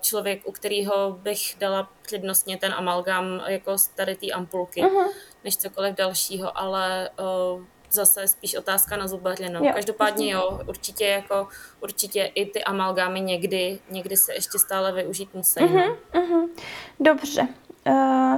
[0.00, 5.10] člověk, u kterého bych dala přednostně ten amalgám jako z tady té ampulky, uh-huh.
[5.44, 7.10] než cokoliv dalšího, ale
[7.94, 9.48] zase spíš otázka na zubaře.
[9.48, 9.72] No.
[9.74, 11.48] Každopádně jo, určitě jako
[11.80, 15.60] určitě i ty amalgámy někdy, někdy se ještě stále využít musí.
[15.60, 16.48] Uh-huh, uh-huh.
[17.00, 17.48] Dobře.
[17.86, 18.36] Uh,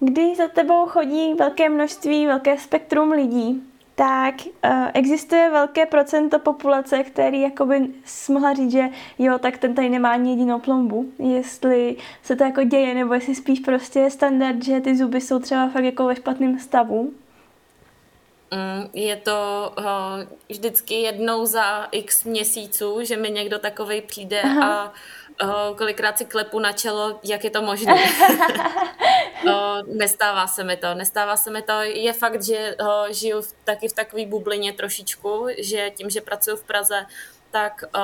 [0.00, 3.62] když za tebou chodí velké množství, velké spektrum lidí,
[3.94, 4.34] tak
[4.64, 7.86] uh, existuje velké procento populace, který jakoby
[8.28, 8.88] mohla říct, že
[9.18, 11.12] jo, tak ten tady nemá ani jedinou plombu.
[11.18, 15.38] Jestli se to jako děje, nebo jestli spíš prostě je standard, že ty zuby jsou
[15.38, 17.12] třeba fakt jako ve špatném stavu.
[18.50, 19.84] Mm, je to uh,
[20.48, 24.92] vždycky jednou za x měsíců, že mi někdo takovej přijde Aha.
[24.92, 24.92] a
[25.70, 27.94] uh, kolikrát si klepu na čelo, jak je to možné.
[29.44, 29.52] uh,
[29.96, 31.72] nestává se mi to, nestává se mi to.
[31.82, 32.76] Je fakt, že
[33.10, 37.06] žiju taky v takové bublině trošičku, že tím, že pracuji v Praze,
[37.50, 38.00] tak uh,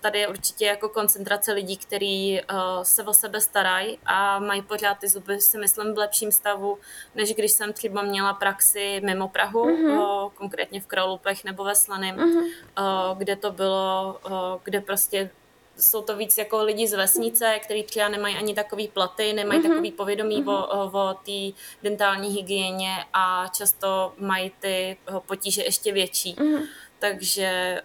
[0.00, 4.98] tady je určitě jako koncentrace lidí, kteří uh, se o sebe starají a mají pořád
[4.98, 6.78] ty zuby, si myslím, v lepším stavu,
[7.14, 10.30] než když jsem třeba měla praxi mimo Prahu, mm-hmm.
[10.30, 13.16] konkrétně v Kralupech nebo ve Slaném, mm-hmm.
[13.16, 14.20] kde to bylo,
[14.64, 15.30] kde prostě
[15.76, 19.68] jsou to víc jako lidi z vesnice, kteří třeba nemají ani takový platy, nemají mm-hmm.
[19.68, 20.66] takový povědomí mm-hmm.
[20.68, 26.34] o, o té dentální hygieně a často mají ty potíže ještě větší.
[26.34, 26.62] Mm-hmm.
[26.98, 27.82] Takže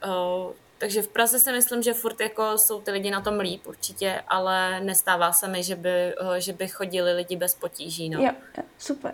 [0.81, 4.23] takže v Praze si myslím, že furt jako jsou ty lidi na tom líp určitě,
[4.27, 8.09] ale nestává se mi, že by, eh, že by chodili lidi bez potíží.
[8.09, 8.21] No.
[8.21, 8.31] Jo,
[8.77, 9.13] super.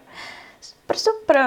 [0.62, 1.38] Super, super.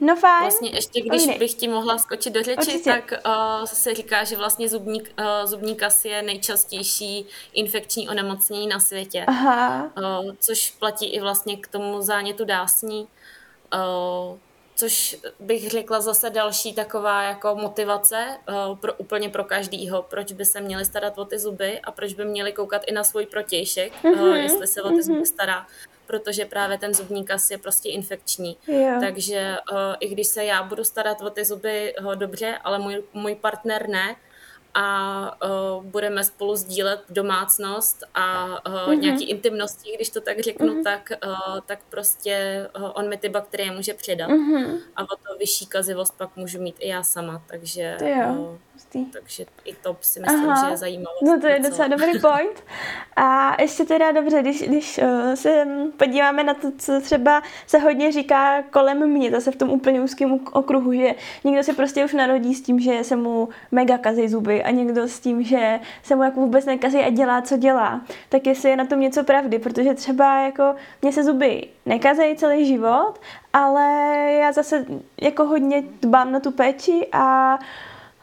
[0.00, 0.40] No fajn.
[0.42, 1.38] Vlastně ještě, když Ojde.
[1.38, 2.90] bych ti mohla skočit do řeči, Určitě.
[2.90, 5.06] tak uh, se říká, že vlastně zubní, uh,
[5.44, 9.24] zubní kas je nejčastější infekční onemocnění na světě.
[9.28, 9.90] Aha.
[9.98, 13.08] Uh, což platí i vlastně k tomu zánětu dásní.
[13.74, 14.38] Uh,
[14.74, 20.44] což bych řekla zase další taková jako motivace uh, pro, úplně pro každýho, proč by
[20.44, 23.92] se měli starat o ty zuby a proč by měli koukat i na svůj protějšek,
[24.02, 24.34] mm-hmm.
[24.34, 25.02] jestli se o ty mm-hmm.
[25.02, 25.66] zuby stará,
[26.06, 28.56] protože právě ten zubní kas je prostě infekční.
[28.66, 29.00] Yeah.
[29.00, 33.02] Takže uh, i když se já budu starat o ty zuby uh, dobře, ale můj,
[33.12, 34.16] můj partner ne,
[34.74, 35.36] a
[35.76, 39.00] uh, budeme spolu sdílet domácnost a uh, mm-hmm.
[39.00, 40.84] nějaký intimnosti, když to tak řeknu, mm-hmm.
[40.84, 44.30] tak, uh, tak prostě uh, on mi ty bakterie může předat.
[44.30, 44.78] Mm-hmm.
[44.96, 47.96] A o to vyšší kazivost pak můžu mít i já sama, takže...
[48.00, 48.56] Uh,
[49.12, 50.64] takže i to si myslím, Aha.
[50.64, 51.16] že je zajímavé.
[51.22, 52.64] No to je docela dobrý point.
[53.16, 55.66] A ještě teda dobře, když, když uh, se
[55.96, 60.40] podíváme na to, co třeba se hodně říká kolem mě, zase v tom úplně úzkém
[60.52, 61.14] okruhu, že
[61.44, 65.08] někdo se prostě už narodí s tím, že se mu mega kazí zuby a někdo
[65.08, 68.00] s tím, že se mu jako vůbec nekazí a dělá, co dělá.
[68.28, 72.66] Tak jestli je na tom něco pravdy, protože třeba jako mě se zuby nekazejí celý
[72.66, 73.20] život,
[73.52, 73.82] ale
[74.40, 74.86] já zase
[75.20, 77.58] jako hodně dbám na tu péči a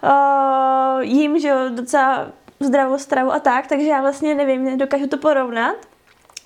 [0.03, 2.27] uh, jím, že jo, docela
[2.59, 5.75] zdravou stravu a tak, takže já vlastně nevím, nedokážu to porovnat.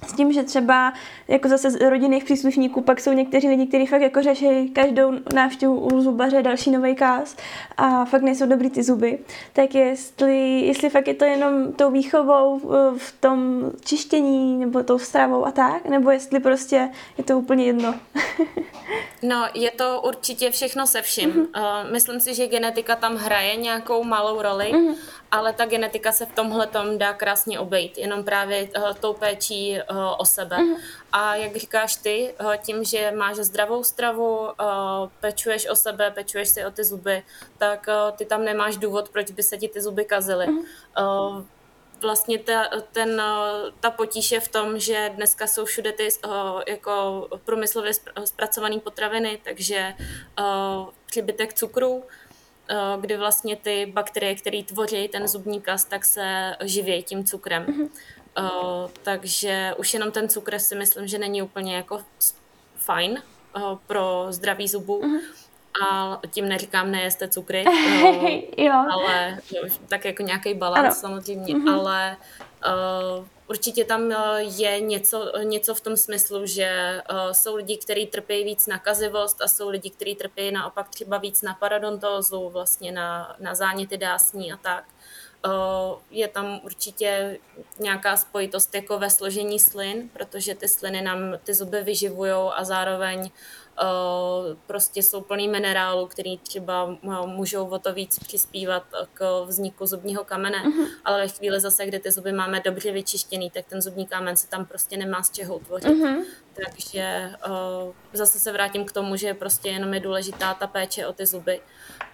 [0.07, 0.93] S tím, že třeba
[1.27, 5.79] jako zase z rodinných příslušníků pak jsou někteří lidi, kteří fakt jako řeší každou návštěvu
[5.79, 7.37] u zubaře další nový kás
[7.77, 9.19] a fakt nejsou dobrý ty zuby.
[9.53, 12.59] Tak jestli, jestli fakt je to jenom tou výchovou
[12.97, 17.95] v tom čištění nebo tou stravou a tak, nebo jestli prostě je to úplně jedno.
[19.23, 21.31] no, je to určitě všechno se vším.
[21.31, 21.83] Mm-hmm.
[21.85, 24.95] Uh, myslím si, že genetika tam hraje nějakou malou roli, mm-hmm.
[25.33, 29.77] Ale ta genetika se v tomhle tom dá krásně obejít, jenom právě uh, tou péčí
[29.91, 30.57] uh, o sebe.
[30.57, 30.77] Mm-hmm.
[31.11, 34.49] A jak říkáš ty, uh, tím, že máš zdravou stravu,
[35.19, 37.23] pečuješ o sebe, pečuješ si o ty zuby,
[37.57, 40.47] tak ty tam nemáš důvod, proč by se ti ty zuby kazily.
[40.47, 41.41] Uh,
[42.01, 43.21] vlastně ta, ten,
[43.79, 46.09] ta potíž je v tom, že dneska jsou všude ty
[46.67, 47.93] jako průmyslově
[48.25, 49.93] zpracované potraviny, takže
[51.05, 52.03] přibytek cukru,
[53.01, 57.65] kdy vlastně ty bakterie, které tvoří ten zubní kas, tak se živí tím cukrem.
[57.65, 57.89] Mm-hmm.
[58.39, 62.01] Uh, takže už jenom ten cukr si myslím, že není úplně jako
[62.75, 63.23] fajn
[63.55, 65.01] uh, pro zdraví zubu.
[65.01, 65.19] Mm-hmm.
[65.87, 67.65] A tím neříkám, nejeste cukry,
[68.57, 68.73] jo.
[68.91, 69.39] ale
[69.87, 71.79] tak jako nějaký balans samozřejmě, mm-hmm.
[71.79, 72.17] ale
[73.47, 78.67] určitě tam je něco, něco v tom smyslu, že uh, jsou lidi, kteří trpí víc
[78.67, 83.55] na kazivost a jsou lidi, kteří trpí naopak třeba víc na parodontózu, vlastně na, na
[83.55, 84.85] záněty dásní a tak.
[85.45, 87.39] Uh, je tam určitě
[87.79, 93.31] nějaká spojitost jako ve složení slin, protože ty sliny nám ty zuby vyživují a zároveň
[93.31, 93.62] Eh,
[94.67, 100.23] prostě jsou plný minerálu, který třeba eh, můžou o to víc přispívat k vzniku zubního
[100.23, 100.87] kamene, uh-huh.
[101.05, 104.47] ale ve chvíli zase, kdy ty zuby máme dobře vyčištěný, tak ten zubní kámen se
[104.47, 105.87] tam prostě nemá z čeho utvořit.
[105.87, 106.23] Uh-huh.
[106.53, 111.13] Takže uh, zase se vrátím k tomu, že prostě jenom je důležitá ta péče o
[111.13, 111.61] ty zuby.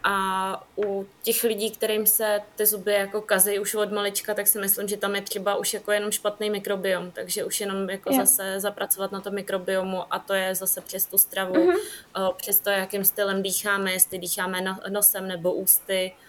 [0.04, 4.60] A u těch lidí, kterým se ty zuby jako kazí už od malička, tak si
[4.60, 8.26] myslím, že tam je třeba už jako jenom špatný mikrobiom, takže už jenom jako yeah.
[8.26, 11.78] zase zapracovat na to mikrobiomu a to je zase přes tu stravu, uh-huh.
[12.18, 16.29] uh, přes to, jakým stylem dýcháme, jestli dýcháme no, nosem nebo ústy, uh,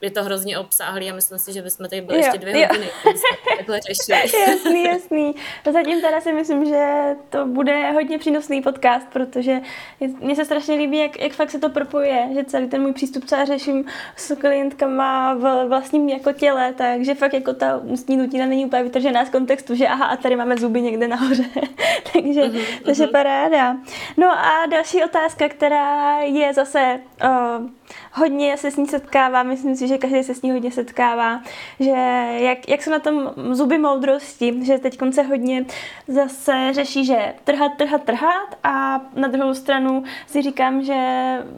[0.00, 2.66] je to hrozně obsáhlý a myslím si, že bychom tady byli jo, ještě dvě jo.
[2.70, 2.90] hodiny,
[3.56, 4.42] takhle řešili.
[4.50, 5.34] jasný, jasný.
[5.72, 9.60] Zatím teda si myslím, že to bude hodně přínosný podcast, protože
[10.20, 13.24] mně se strašně líbí, jak, jak fakt se to propojuje, že celý ten můj přístup,
[13.24, 13.84] co já řeším
[14.16, 19.24] s klientkama v vlastním jako těle, takže fakt jako ta ústní dutina není úplně vytržená
[19.24, 21.44] z kontextu, že aha, a tady máme zuby někde nahoře.
[22.12, 22.40] takže
[22.84, 23.10] to je mm-hmm.
[23.10, 23.76] paráda.
[24.16, 27.77] No a další otázka, která je zase uh,
[28.12, 31.42] hodně se s ní setkává, myslím si, že každý se s ní hodně setkává,
[31.80, 31.90] že
[32.38, 35.64] jak, jak jsou na tom zuby moudrosti, že teď se hodně
[36.08, 40.98] zase řeší, že trhat, trhat, trhat a na druhou stranu si říkám, že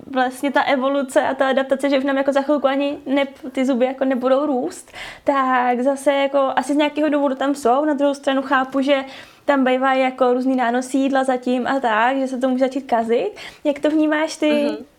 [0.06, 3.64] vlastně ta evoluce a ta adaptace, že už nám jako za chvilku ani ne, ty
[3.64, 4.92] zuby jako nebudou růst,
[5.24, 9.04] tak zase jako asi z nějakého důvodu tam jsou, na druhou stranu chápu, že
[9.44, 13.30] tam bývají jako různý nánosy jídla zatím a tak, že se to může začít kazit.
[13.64, 14.50] Jak to vnímáš ty?
[14.50, 14.89] Mm-hmm.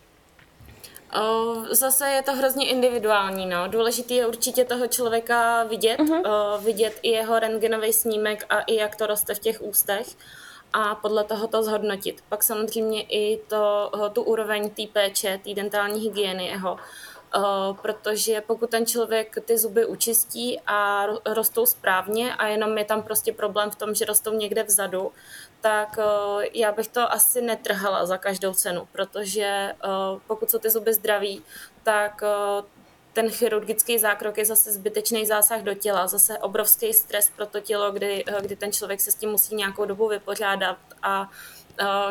[1.72, 3.46] Zase je to hrozně individuální.
[3.46, 3.68] No.
[3.68, 6.60] Důležité je určitě toho člověka vidět, uh-huh.
[6.60, 10.08] vidět i jeho rentgenový snímek a i jak to roste v těch ústech
[10.74, 12.24] a podle toho to zhodnotit.
[12.30, 16.78] Pak samozřejmě i to, tu úroveň té péče, té dentální hygieny jeho,
[17.38, 23.04] Uh, protože pokud ten člověk ty zuby učistí a rostou správně a jenom je tam
[23.04, 25.12] prostě problém v tom, že rostou někde vzadu,
[25.62, 30.70] tak uh, já bych to asi netrhala za každou cenu, protože uh, pokud jsou ty
[30.70, 31.44] zuby zdraví,
[31.84, 32.22] tak
[33.14, 37.92] ten chirurgický zákrok je zase zbytečný zásah do těla, zase obrovský stres pro to tělo,
[37.92, 41.30] kdy, kdy ten člověk se s tím musí nějakou dobu vypořádat a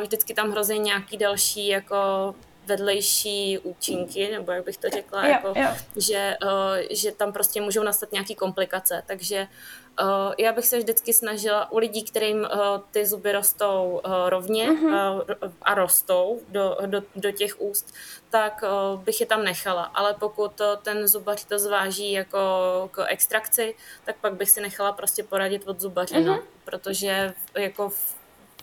[0.02, 1.96] vždycky tam hrozí nějaký další jako
[2.66, 5.68] vedlejší účinky, nebo jak bych to řekla, jo, jako, jo.
[5.96, 6.36] Že,
[6.90, 9.02] že tam prostě můžou nastat nějaké komplikace.
[9.06, 9.48] Takže uh,
[10.38, 12.46] já bych se vždycky snažila u lidí, kterým uh,
[12.90, 14.92] ty zuby rostou uh, rovně uh,
[15.62, 17.94] a rostou do, do, do těch úst,
[18.30, 18.64] tak
[18.96, 19.82] bych je tam nechala.
[19.82, 22.38] Ale pokud ten zubař to zváží jako
[22.92, 23.74] k extrakci,
[24.04, 26.26] tak pak bych si nechala prostě poradit od zubaře, uh-huh.
[26.26, 26.42] no, mhm.
[26.64, 27.92] protože jako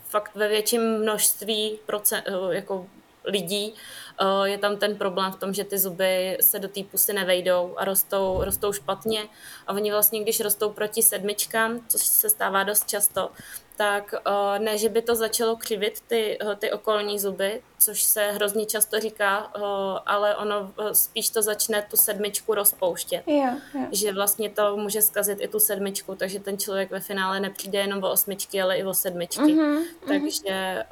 [0.09, 2.87] fakt ve větším množství procent, jako
[3.27, 3.73] lidí,
[4.21, 7.73] eh, je tam ten problém v tom, že ty zuby se do té pusy nevejdou
[7.77, 9.23] a rostou, rostou špatně
[9.67, 13.29] a oni vlastně, když rostou proti sedmičkám, což se stává dost často,
[13.77, 18.31] tak eh, ne, že by to začalo křivit ty, eh, ty okolní zuby, což se
[18.31, 19.37] hrozně často říká,
[20.05, 23.27] ale ono spíš to začne tu sedmičku rozpouštět.
[23.27, 23.87] Yeah, yeah.
[23.91, 28.03] Že vlastně to může zkazit i tu sedmičku, takže ten člověk ve finále nepřijde jenom
[28.03, 29.41] o osmičky, ale i o sedmičky.
[29.41, 30.83] Mm-hmm, takže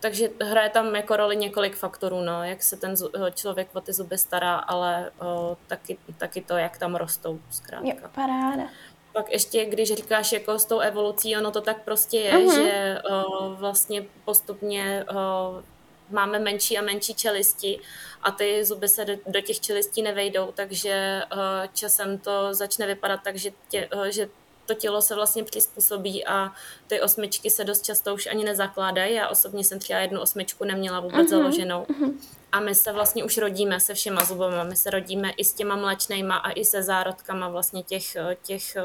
[0.00, 2.94] takže hraje tam jako roli několik faktorů, no, jak se ten
[3.34, 7.88] člověk o ty zuby stará, ale o, taky, taky to, jak tam rostou, zkrátka.
[7.88, 8.68] Jo, paráda.
[9.12, 12.54] Pak ještě, když říkáš jako s tou evolucí, ono to tak prostě je, uh-huh.
[12.54, 15.62] že o, vlastně postupně o,
[16.10, 17.80] máme menší a menší čelisti
[18.22, 21.36] a ty zuby se do, do těch čelistí nevejdou, takže o,
[21.74, 24.28] časem to začne vypadat tak, že, tě, o, že
[24.68, 26.52] to tělo se vlastně přizpůsobí a
[26.86, 29.14] ty osmičky se dost často už ani nezakládají.
[29.14, 31.30] Já osobně jsem třeba jednu osmičku neměla vůbec uh-huh.
[31.30, 31.84] založenou.
[31.84, 32.14] Uh-huh.
[32.52, 34.64] A my se vlastně už rodíme se všema zubama.
[34.64, 38.76] My se rodíme i s těma mlečnejma a i se zárodkama vlastně těch, těch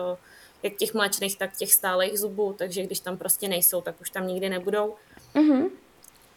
[0.64, 4.28] jak těch mlečných, tak těch stálých zubů, takže když tam prostě nejsou, tak už tam
[4.28, 4.96] nikdy nebudou.
[5.36, 5.70] Uh-huh.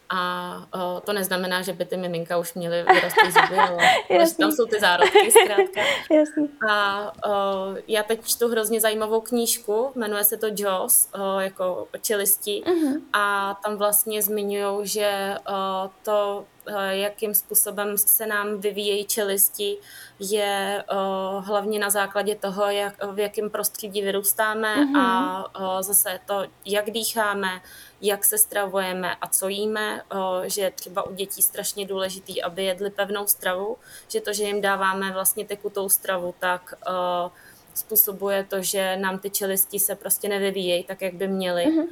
[0.09, 4.66] A uh, to neznamená, že by ty miminka už měly vyrostlý zuby, ale tam jsou
[4.66, 5.80] ty zárodky zkrátka.
[6.11, 6.48] Jasný.
[6.70, 12.62] A uh, já teď čtu hrozně zajímavou knížku, jmenuje se to Jaws, uh, jako čelisti.
[12.66, 13.00] Uh-huh.
[13.12, 16.44] A tam vlastně zmiňují, že uh, to
[16.91, 19.77] jakým způsobem se nám vyvíjejí čelisti,
[20.19, 20.85] je
[21.41, 25.01] hlavně na základě toho, jak, v jakém prostředí vyrůstáme mm-hmm.
[25.55, 27.61] a zase to, jak dýcháme,
[28.01, 30.03] jak se stravujeme a co jíme,
[30.45, 33.77] že je třeba u dětí strašně důležitý, aby jedli pevnou stravu,
[34.09, 36.75] že to, že jim dáváme vlastně tekutou stravu, tak
[37.75, 41.64] způsobuje to, že nám ty čelisti se prostě nevyvíjejí tak, jak by měly.
[41.64, 41.87] Mm-hmm.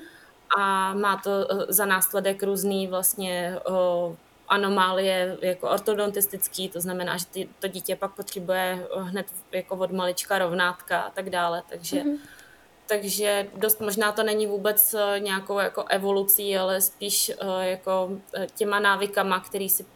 [0.58, 4.16] A má to eh, za následek různý vlastně o,
[4.54, 10.38] anomálie jako ortodontistický, to znamená, že ty, to dítě pak potřebuje hned jako od malička
[10.38, 12.18] rovnátka a tak dále, takže mm-hmm.
[12.88, 18.10] takže dost možná to není vůbec eh, nějakou jako evolucí, ale spíš eh, jako
[18.54, 19.86] těma návykama, který si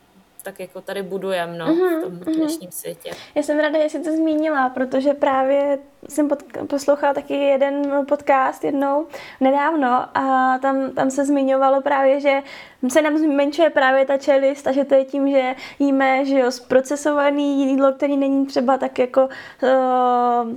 [0.49, 2.35] tak jako tady budujeme no, mm-hmm, v tom mhm.
[2.35, 3.11] dnešním světě.
[3.35, 5.79] Já jsem ráda, že jsi to zmínila, protože právě
[6.09, 9.07] jsem pod, poslouchala taky jeden podcast jednou
[9.41, 12.43] nedávno a tam, tam se zmiňovalo právě, že
[12.89, 16.51] se nám zmenšuje právě ta čelist a že to je tím, že jíme že jo,
[16.51, 19.29] zprocesovaný jídlo, který není třeba tak jako
[19.63, 20.53] uh,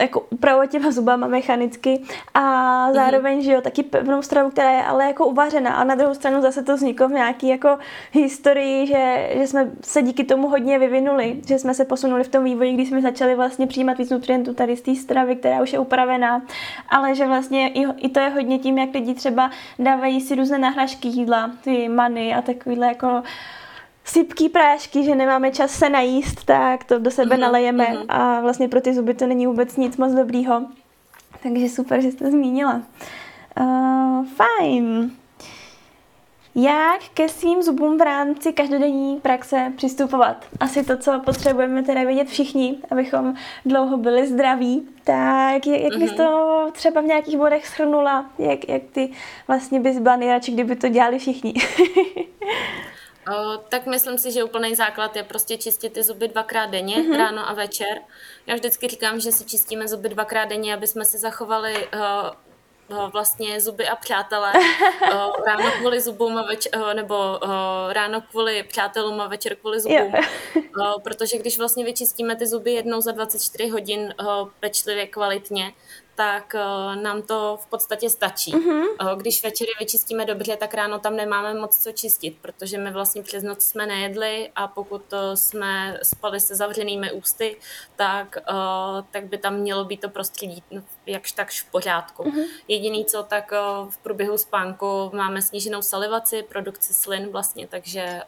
[0.00, 2.02] jako upravovat těma zubama mechanicky
[2.34, 2.42] a
[2.92, 3.44] zároveň, mm-hmm.
[3.44, 6.62] že jo, taky pevnou stravu, která je ale jako uvařená a na druhou stranu zase
[6.62, 7.78] to vzniklo v nějaký jako
[8.12, 12.44] historii, že, že jsme se díky tomu hodně vyvinuli, že jsme se posunuli v tom
[12.44, 15.78] vývoji, když jsme začali vlastně přijímat víc nutrientů tady z té stravy, která už je
[15.78, 16.42] upravená,
[16.88, 20.58] ale že vlastně i, i to je hodně tím, jak lidi třeba dávají si různé
[20.58, 23.22] náhražky jídla, ty many a takovýhle jako
[24.04, 28.04] sypký prášky, že nemáme čas se najíst, tak to do sebe mm-hmm, nalejeme mm-hmm.
[28.08, 30.62] a vlastně pro ty zuby to není vůbec nic moc dobrýho.
[31.42, 32.82] Takže super, že jste zmínila.
[33.60, 35.10] Uh, fajn.
[36.54, 40.46] Jak ke svým zubům v rámci každodenní praxe přistupovat?
[40.60, 43.34] Asi to, co potřebujeme teda vědět všichni, abychom
[43.64, 44.88] dlouho byli zdraví.
[45.04, 46.16] Tak jak, jak bys mhm.
[46.16, 48.30] to třeba v nějakých bodech schrnula?
[48.38, 49.10] Jak, jak ty
[49.48, 51.54] vlastně bys byla nejradši, kdyby to dělali všichni?
[53.36, 57.16] O, tak myslím si, že úplný základ je prostě čistit ty zuby dvakrát denně, mm-hmm.
[57.16, 58.00] ráno a večer.
[58.46, 63.60] Já vždycky říkám, že si čistíme zuby dvakrát denně, aby jsme si zachovali uh, vlastně
[63.60, 64.52] zuby a přátelé.
[65.46, 67.38] Ráno kvůli zubům a več- nebo
[67.92, 70.14] ráno kvůli přátelům a večer kvůli zubům.
[70.78, 74.14] Uh, protože když vlastně vyčistíme ty zuby jednou za 24 hodin
[74.60, 75.72] pečlivě, kvalitně,
[76.20, 78.52] tak uh, nám to v podstatě stačí.
[78.52, 79.16] Mm-hmm.
[79.16, 83.42] Když večery vyčistíme dobře, tak ráno tam nemáme moc co čistit, protože my vlastně přes
[83.42, 87.56] noc jsme nejedli a pokud uh, jsme spali se zavřenými ústy,
[87.96, 88.36] tak,
[89.10, 90.62] tak by tam mělo být to prostředí
[91.06, 92.22] jakž takž v pořádku.
[92.22, 92.44] Mm-hmm.
[92.68, 93.52] Jediný co, tak
[93.90, 98.22] v průběhu spánku máme sníženou salivaci, produkci slin vlastně, takže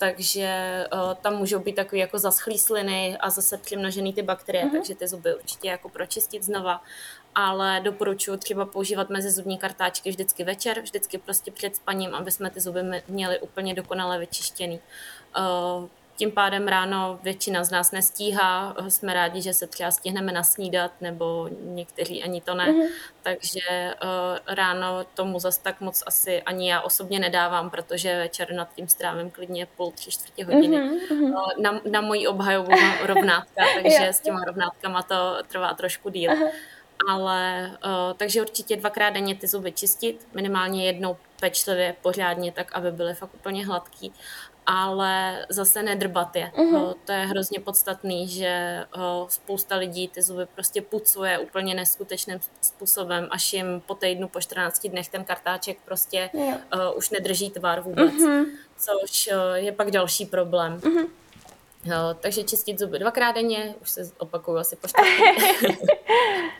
[0.00, 4.72] takže uh, tam můžou být takové jako zaschlý sliny a zase přimnožený ty bakterie, mm-hmm.
[4.72, 6.82] takže ty zuby určitě jako pročistit znova.
[7.34, 12.50] Ale doporučuji třeba používat mezi zubní kartáčky vždycky večer, vždycky prostě před spaním, aby jsme
[12.50, 14.80] ty zuby měli úplně dokonale vyčištěný.
[15.38, 15.88] Uh,
[16.20, 21.48] tím pádem ráno většina z nás nestíhá, jsme rádi, že se třeba stihneme nasnídat, nebo
[21.60, 22.66] někteří ani to ne.
[22.66, 22.88] Mm-hmm.
[23.22, 23.60] Takže
[24.02, 28.88] uh, ráno tomu zas tak moc asi ani já osobně nedávám, protože večer nad tím
[28.88, 30.76] strávím klidně půl, tři čtvrtě hodiny.
[30.76, 31.32] Mm-hmm.
[31.32, 32.70] Uh, na, na moji obhajobu
[33.06, 36.32] rovnátka, takže s těma rovnátkama to trvá trošku díl.
[36.32, 36.50] Uh-huh.
[37.10, 42.92] Ale uh, takže určitě dvakrát denně ty zuby čistit, minimálně jednou pečlivě, pořádně, tak aby
[42.92, 44.12] byly fakt úplně hladký
[44.66, 46.52] ale zase nedrbat je.
[46.56, 46.94] Mm-hmm.
[47.04, 48.84] To je hrozně podstatný, že
[49.28, 54.86] spousta lidí ty zuby prostě pucuje úplně neskutečným způsobem, až jim po týdnu, po 14
[54.86, 56.60] dnech ten kartáček prostě yeah.
[56.96, 58.46] už nedrží tvar vůbec, mm-hmm.
[58.76, 60.78] což je pak další problém.
[60.78, 61.06] Mm-hmm.
[61.84, 64.88] Jo, takže čistit zuby dvakrát denně, už se opakuju asi po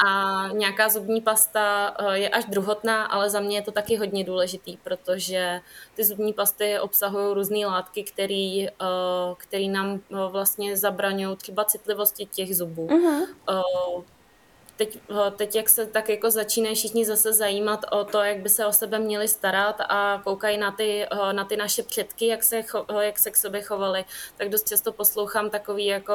[0.06, 4.24] A nějaká zubní pasta eh, je až druhotná, ale za mě je to taky hodně
[4.24, 5.60] důležitý, protože
[5.94, 8.66] ty zubní pasty obsahují různé látky, které
[9.52, 12.86] eh, nám eh, vlastně zabraňují třeba citlivosti těch zubů.
[12.86, 14.04] Uh-huh
[14.80, 14.98] teď,
[15.36, 18.72] teď, jak se tak jako začínají všichni zase zajímat o to, jak by se o
[18.72, 22.62] sebe měli starat a koukají na ty, na ty naše předky, jak se,
[23.00, 24.04] jak se k sobě chovali,
[24.36, 26.14] tak dost často poslouchám takový jako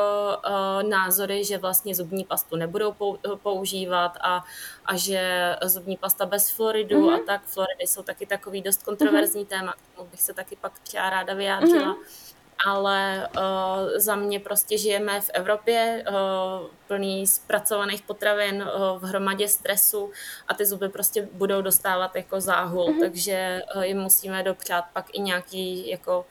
[0.90, 2.96] názory, že vlastně zubní pastu nebudou
[3.44, 4.44] používat a,
[4.86, 7.24] a že zubní pasta bez fluoridu mm-hmm.
[7.24, 7.42] a tak.
[7.46, 9.60] Fluoridy jsou taky takový dost kontroverzní mm-hmm.
[9.60, 11.94] téma, k tomu bych se taky pak třeba ráda vyjádřila.
[11.94, 12.35] Mm-hmm
[12.66, 19.48] ale uh, za mě prostě žijeme v Evropě uh, plný zpracovaných potravin uh, v hromadě
[19.48, 20.12] stresu
[20.48, 23.00] a ty zuby prostě budou dostávat jako záhul, mm-hmm.
[23.00, 26.26] takže uh, jim musíme dopřát pak i nějaký jako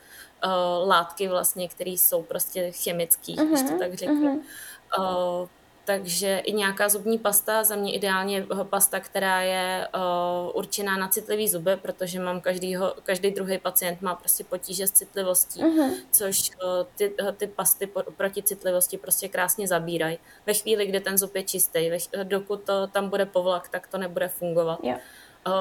[0.44, 3.48] uh, látky vlastně, které jsou prostě chemický, mm-hmm.
[3.48, 4.36] když to tak řeknu.
[4.36, 5.42] Mm-hmm.
[5.42, 5.48] Uh,
[5.84, 11.48] takže i nějaká zubní pasta, za mě ideálně pasta, která je uh, určená na citlivý
[11.48, 15.94] zuby, protože mám každýho, každý druhý pacient má prostě potíže s citlivostí, uh-huh.
[16.10, 20.18] což uh, ty, ty pasty proti citlivosti prostě krásně zabírají.
[20.46, 21.90] Ve chvíli, kdy ten zub je čistý,
[22.22, 24.78] dokud to tam bude povlak, tak to nebude fungovat.
[24.82, 25.00] Yeah.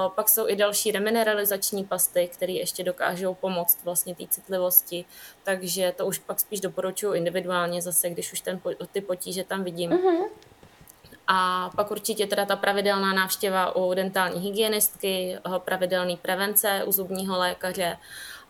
[0.08, 5.06] Pak jsou i další remineralizační pasty, které ještě dokážou pomoct vlastně té citlivosti,
[5.44, 8.62] takže to už pak spíš doporučuji individuálně zase, když už ten,
[8.92, 9.92] ty potíže tam vidím.
[9.92, 10.30] Uh-huh.
[11.28, 17.98] A pak určitě teda ta pravidelná návštěva u dentální hygienistky, pravidelný prevence u zubního lékaře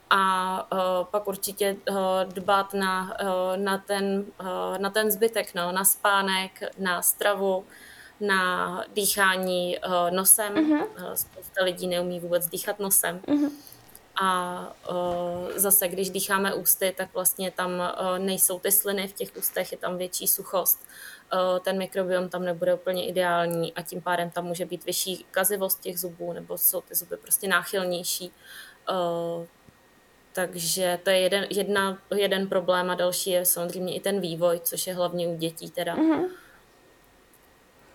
[0.09, 0.79] a uh,
[1.11, 1.95] pak určitě uh,
[2.33, 4.25] dbát na, uh, na, ten,
[4.77, 7.65] na ten zbytek, no, na spánek, na stravu,
[8.19, 10.53] na dýchání uh, nosem.
[10.53, 11.13] Uh-huh.
[11.13, 13.19] Spousta lidí neumí vůbec dýchat nosem.
[13.19, 13.51] Uh-huh.
[14.21, 14.59] A
[14.89, 14.95] uh,
[15.55, 19.77] zase, když dýcháme ústy, tak vlastně tam uh, nejsou ty sliny v těch ústech, je
[19.77, 20.85] tam větší suchost.
[21.33, 25.79] Uh, ten mikrobiom tam nebude úplně ideální a tím pádem tam může být vyšší kazivost
[25.79, 28.31] těch zubů, nebo jsou ty zuby prostě náchylnější.
[28.89, 29.45] Uh,
[30.33, 34.87] takže to je jeden, jedna, jeden problém a další je samozřejmě i ten vývoj, což
[34.87, 35.95] je hlavně u dětí teda.
[35.95, 36.29] Uh-huh.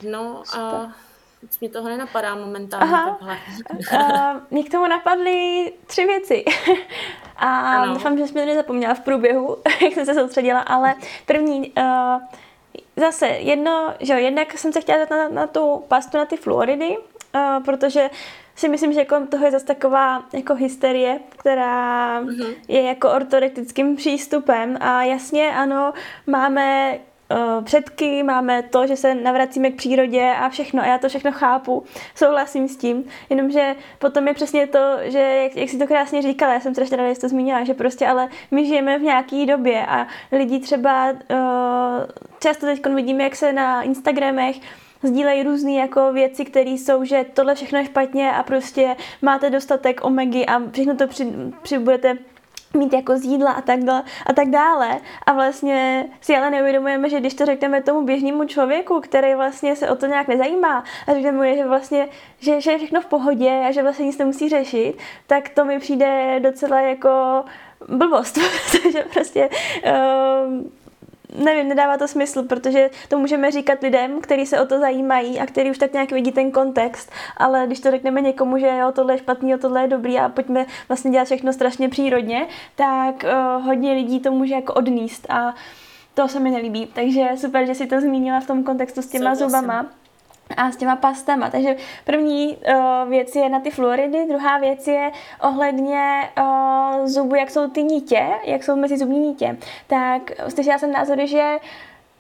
[0.03, 0.64] No Super.
[0.64, 0.92] a
[1.42, 3.18] nic mi toho nenapadá momentálně Aha.
[3.20, 3.36] takhle.
[4.34, 6.44] uh, mě k tomu napadly tři věci.
[7.36, 7.94] a ano.
[7.94, 10.94] doufám, že jsem to nezapomněla v průběhu, jak jsem se soustředila, ale
[11.26, 12.22] první, uh,
[12.96, 16.36] zase jedno, že jo, jednak jsem se chtěla dát na, na tu pastu na ty
[16.36, 18.11] fluoridy, uh, protože
[18.57, 22.55] si myslím, že kolem toho je zase taková jako hysterie, která uh-huh.
[22.68, 25.92] je jako ortorektickým přístupem a jasně ano,
[26.26, 26.99] máme
[27.30, 30.82] uh, předky, máme to, že se navracíme k přírodě a všechno.
[30.82, 33.04] A já to všechno chápu, souhlasím s tím.
[33.30, 36.96] Jenomže potom je přesně to, že jak, jak jsi to krásně říkala, já jsem strašně
[36.96, 41.10] ráda, že to zmínila, že prostě ale my žijeme v nějaké době a lidi třeba
[41.10, 41.16] uh,
[42.40, 44.56] často teď vidíme, jak se na Instagramech
[45.02, 50.04] sdílejí různé jako věci, které jsou, že tohle všechno je špatně a prostě máte dostatek
[50.04, 52.18] omegy a všechno to při, při budete
[52.74, 55.00] mít jako z jídla a tak, dále, a tak dále.
[55.26, 59.90] A vlastně si ale neuvědomujeme, že když to řekneme tomu běžnému člověku, který vlastně se
[59.90, 62.08] o to nějak nezajímá a řekneme mu, že vlastně,
[62.40, 64.94] že, že je všechno v pohodě a že vlastně nic nemusí řešit,
[65.26, 67.44] tak to mi přijde docela jako
[67.88, 68.38] blbost,
[68.70, 69.48] protože prostě
[69.86, 70.62] uh,
[71.36, 75.46] nevím, nedává to smysl, protože to můžeme říkat lidem, kteří se o to zajímají a
[75.46, 79.14] kteří už tak nějak vidí ten kontext, ale když to řekneme někomu, že jo, tohle
[79.14, 83.64] je špatný, jo, tohle je dobrý a pojďme vlastně dělat všechno strašně přírodně, tak uh,
[83.64, 85.54] hodně lidí to může jako odníst a
[86.14, 86.86] to se mi nelíbí.
[86.86, 89.86] Takže super, že si to zmínila v tom kontextu s těma zubama
[90.59, 91.50] a s těma pastama.
[91.50, 95.11] Takže první uh, věc je na ty fluoridy, druhá věc je
[95.42, 99.56] ohledně uh, zubu, jak jsou ty nítě, jak jsou mezi zubní nítě.
[99.86, 101.56] Tak slyšela jsem názory, že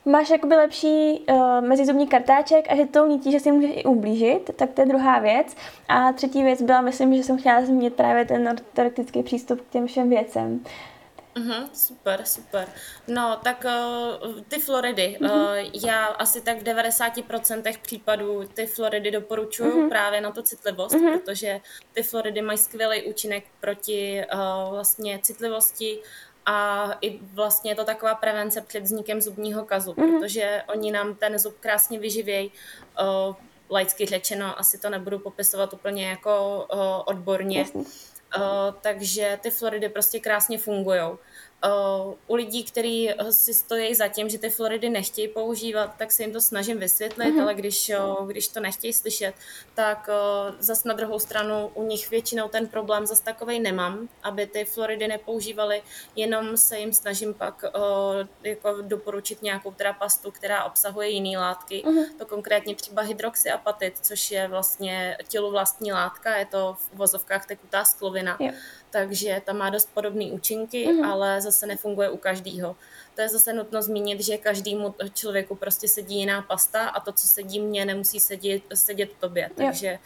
[0.04, 4.50] máš jakoby lepší uh, mezizubní kartáček a že tou nítí, že si můžeš i ublížit,
[4.56, 5.56] tak to je druhá věc.
[5.88, 9.86] A třetí věc byla, myslím, že jsem chtěla zmínit právě ten ortodontický přístup k těm
[9.86, 10.52] všem věcem.
[10.52, 10.97] Uh,
[11.38, 12.68] Uh-huh, super, super.
[13.08, 15.18] No, tak uh, ty Floridy.
[15.20, 15.64] Uh-huh.
[15.64, 19.88] Uh, já asi tak v 90% případů ty Floridy doporučuju uh-huh.
[19.88, 21.18] právě na tu citlivost, uh-huh.
[21.18, 21.60] protože
[21.92, 25.98] ty Floridy mají skvělý účinek proti uh, vlastně citlivosti
[26.46, 30.18] a i vlastně je to taková prevence před vznikem zubního kazu, uh-huh.
[30.18, 32.52] protože oni nám ten zub krásně vyživějí.
[33.00, 33.34] Uh,
[33.70, 37.58] laicky řečeno, asi to nebudu popisovat úplně jako uh, odborně.
[37.58, 37.84] Jasně
[38.36, 41.00] Uh, takže ty Floridy prostě krásně fungují.
[41.66, 46.22] Uh, u lidí, kteří si stojí za tím, že ty Floridy nechtějí používat, tak se
[46.22, 47.42] jim to snažím vysvětlit, mm-hmm.
[47.42, 49.34] ale když, uh, když to nechtějí slyšet,
[49.74, 54.46] tak uh, zas na druhou stranu u nich většinou ten problém zas takovej nemám, aby
[54.46, 55.82] ty Floridy nepoužívali,
[56.16, 57.64] jenom se jim snažím pak
[58.42, 62.04] jako doporučit nějakou teda pastu, která obsahuje jiné látky, mm-hmm.
[62.18, 67.84] to konkrétně třeba hydroxyapatit, což je vlastně tělu vlastní látka, je to v uvozovkách tekutá
[67.84, 68.36] sklovina.
[68.40, 68.54] Yeah
[68.90, 71.10] takže tam má dost podobné účinky, mm-hmm.
[71.10, 72.76] ale zase nefunguje u každého.
[73.14, 77.26] To je zase nutno zmínit, že každému člověku prostě sedí jiná pasta a to, co
[77.26, 79.50] sedí mně, nemusí sedět, sedět tobě.
[79.56, 79.98] Takže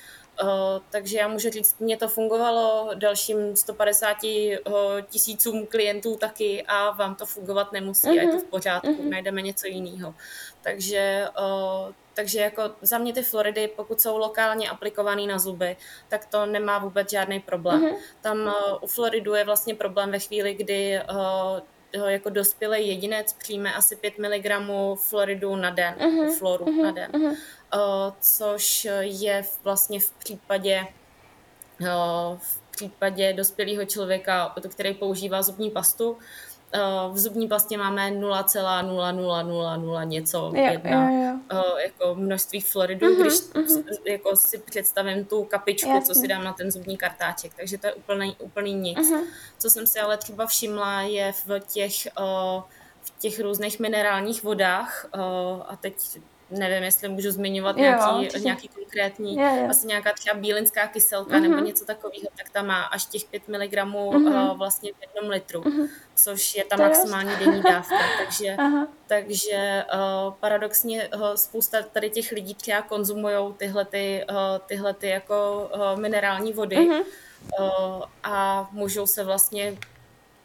[0.43, 0.49] Uh,
[0.91, 4.73] takže já můžu říct, mně to fungovalo dalším 150 uh,
[5.11, 8.19] tisícům klientů taky a vám to fungovat nemusí uh-huh.
[8.19, 8.51] a je to v mhm.
[8.51, 9.09] pořádku, uh-huh.
[9.09, 10.15] najdeme něco jiného.
[10.63, 15.77] Takže uh, takže jako za mě ty Floridy, pokud jsou lokálně aplikované na zuby,
[16.09, 17.83] tak to nemá vůbec žádný problém.
[17.83, 17.97] Mm-hmm.
[18.21, 21.01] Tam uh, u Floridu je vlastně problém ve chvíli, kdy
[21.95, 24.47] uh, jako dospělý jedinec přijme asi 5 mg
[24.97, 26.39] Floridu na den, mm-hmm.
[26.39, 26.83] floru mm-hmm.
[26.83, 27.31] na den, mm-hmm.
[27.31, 30.87] uh, což je vlastně v případě
[32.37, 36.19] v případě dospělého člověka, který používá zubní pastu,
[37.13, 41.77] v zubní pastě máme 0,0000 něco, jo, jedna, jo, jo.
[41.85, 43.99] jako množství fluoridu, uh-huh, když uh-huh.
[44.05, 46.07] jako si představím tu kapičku, Jasně.
[46.07, 48.99] co si dám na ten zubní kartáček, takže to je úplný, úplný nic.
[48.99, 49.25] Uh-huh.
[49.59, 51.95] Co jsem si ale třeba všimla, je v těch,
[53.03, 55.07] v těch různých minerálních vodách,
[55.69, 55.95] a teď
[56.59, 59.65] nevím, jestli můžu zmiňovat jo, nějaký, nějaký konkrétní, je, je.
[59.65, 61.43] vlastně nějaká třeba bílinská kyselka uh-huh.
[61.43, 61.65] nebo mhm.
[61.65, 64.51] něco takového, tak tam má až těch 5 mg uh-huh.
[64.51, 65.89] uh, vlastně v jednom litru, uh-huh.
[66.15, 67.37] což je ta to maximální je.
[67.37, 67.95] denní dávka.
[68.25, 68.57] Takže,
[69.07, 74.37] takže uh, paradoxně uh, spousta tady těch lidí třeba konzumují tyhle, ty, uh,
[74.67, 77.05] tyhle ty jako uh, minerální vody uh-huh.
[77.61, 79.77] uh, a můžou se vlastně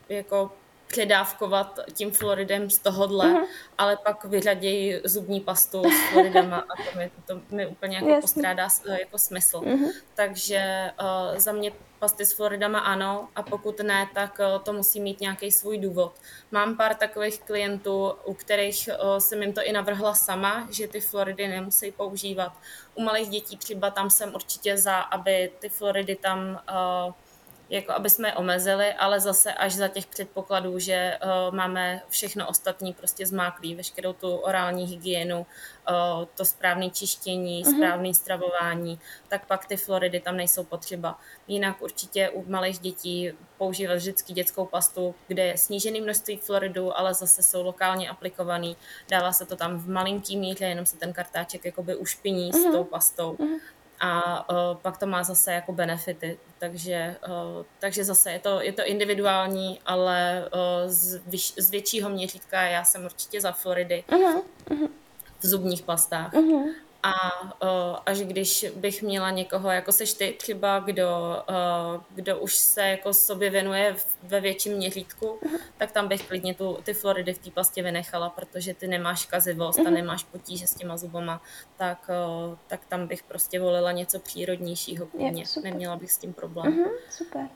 [0.09, 0.51] jako
[0.87, 3.45] předávkovat tím fluoridem z tohohle, uh-huh.
[3.77, 8.21] ale pak vyřadějí zubní pastu s fluoridama a to mi, to mi úplně jako Jasně.
[8.21, 8.67] postrádá
[8.99, 9.57] jako smysl.
[9.57, 9.91] Uh-huh.
[10.15, 14.99] Takže uh, za mě pasty s fluoridama ano a pokud ne, tak uh, to musí
[14.99, 16.13] mít nějaký svůj důvod.
[16.51, 20.99] Mám pár takových klientů, u kterých uh, jsem jim to i navrhla sama, že ty
[20.99, 22.53] fluoridy nemusí používat.
[22.95, 27.13] U malých dětí třeba tam jsem určitě za, aby ty fluoridy tam uh,
[27.69, 32.47] jako aby jsme je omezili, ale zase až za těch předpokladů, že uh, máme všechno
[32.47, 37.75] ostatní prostě zmáklý, veškerou tu orální hygienu, uh, to správné čištění, uh-huh.
[37.75, 41.19] správné stravování, tak pak ty floridy tam nejsou potřeba.
[41.47, 47.13] Jinak určitě u malých dětí používat vždycky dětskou pastu, kde je snížené množství floridu, ale
[47.13, 48.77] zase jsou lokálně aplikovaný.
[49.09, 52.69] Dává se to tam v malinký míře, jenom se ten kartáček jakoby ušpiní uh-huh.
[52.69, 53.33] s tou pastou.
[53.33, 53.59] Uh-huh
[53.99, 56.39] a uh, pak to má zase jako benefity.
[56.59, 62.09] Takže, uh, takže zase je to, je to individuální, ale uh, z, vyš, z většího
[62.09, 64.89] měřítka já jsem určitě za Floridy uh-huh, uh-huh.
[65.39, 66.33] v zubních pastách.
[66.33, 66.73] Uh-huh.
[67.07, 71.07] A až když bych měla někoho, jako seš ty třeba, kdo,
[72.09, 75.59] kdo už se jako sobě věnuje ve větším měřítku, uh-huh.
[75.77, 79.79] tak tam bych klidně tu, ty floridy v té pastě vynechala, protože ty nemáš kazivost
[79.79, 79.87] uh-huh.
[79.87, 79.93] a mhm.
[79.93, 81.41] nemáš potíže s těma zubama,
[81.77, 82.09] tak,
[82.67, 85.43] tak tam bych prostě volila něco přírodnějšího klidně.
[85.63, 86.85] Neměla bych s tím problém.
[86.85, 87.47] Uh-huh, super.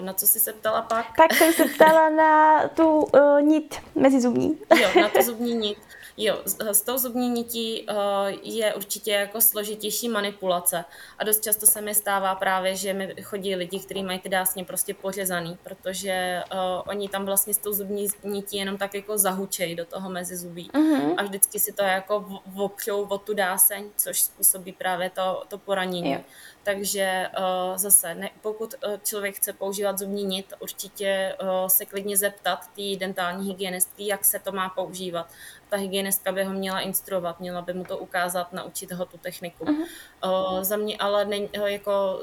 [0.00, 1.16] Na co jsi se ptala pak?
[1.16, 4.58] Pak jsem se ptala na tu uh, nit mezi zubní.
[4.80, 5.78] jo, na tu zubní nit.
[6.16, 7.96] Jo, s, s tou zubní nití uh,
[8.42, 10.84] je určitě jako složitější manipulace
[11.18, 14.64] a dost často se mi stává právě, že mi chodí lidi, kteří mají ty dásně
[14.64, 16.58] prostě pořezaný, protože uh,
[16.88, 20.70] oni tam vlastně s tou zubní nití jenom tak jako zahučejí do toho mezi zubí
[20.70, 21.14] uh-huh.
[21.16, 26.12] a vždycky si to jako opřou o tu dáseň, což způsobí právě to, to poranění.
[26.12, 26.20] Jo.
[26.62, 32.66] Takže uh, zase, ne, pokud člověk chce používat zubní nit, určitě uh, se klidně zeptat
[32.66, 35.26] té dentální hygienistky, jak se to má používat.
[35.70, 39.64] Ta hygienistka by ho měla instruovat, měla by mu to ukázat, naučit ho tu techniku.
[39.64, 39.86] Uh-huh.
[40.24, 42.22] Uh, za mě ale ne, jako,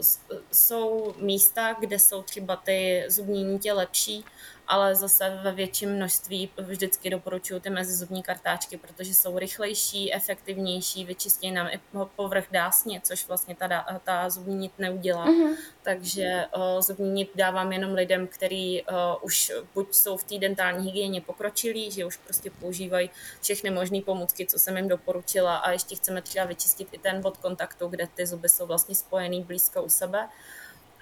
[0.51, 4.25] jsou místa, kde jsou třeba ty zubní nitě lepší,
[4.67, 11.51] ale zase ve větším množství vždycky doporučuji ty mezizubní kartáčky, protože jsou rychlejší, efektivnější, vyčistí
[11.51, 11.79] nám i
[12.15, 15.25] povrch dásně, což vlastně ta, ta zubní nit neudělá.
[15.25, 15.55] Uh-huh.
[15.83, 20.85] Takže uh, zubní nit dávám jenom lidem, kteří uh, už buď jsou v té dentální
[20.85, 23.09] hygieně pokročilí, že už prostě používají
[23.41, 27.37] všechny možné pomůcky, co jsem jim doporučila a ještě chceme třeba vyčistit i ten bod
[27.37, 30.29] kontaktu, kde ty zuby jsou vlastně spojený blízko u sebe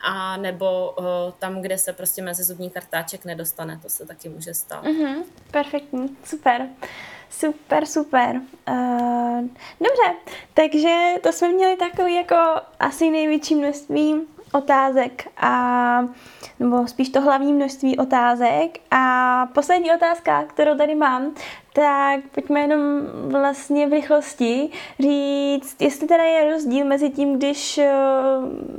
[0.04, 1.06] a nebo uh,
[1.40, 4.84] tam, kde se prostě mezi zubní kartáček nedostane, to se taky může stát.
[4.84, 6.68] Mm-hmm, perfektní, super.
[7.30, 8.42] Super, super.
[8.70, 9.42] Uh,
[9.80, 10.16] dobře,
[10.54, 12.36] takže to jsme měli takový jako
[12.80, 16.08] asi největší množství otázek a
[16.60, 18.80] nebo spíš to hlavní množství otázek.
[18.92, 21.36] A poslední otázka, kterou tady mám,
[21.74, 22.80] tak pojďme jenom
[23.28, 24.70] vlastně v rychlosti
[25.00, 27.92] říct, jestli teda je rozdíl mezi tím, když eh,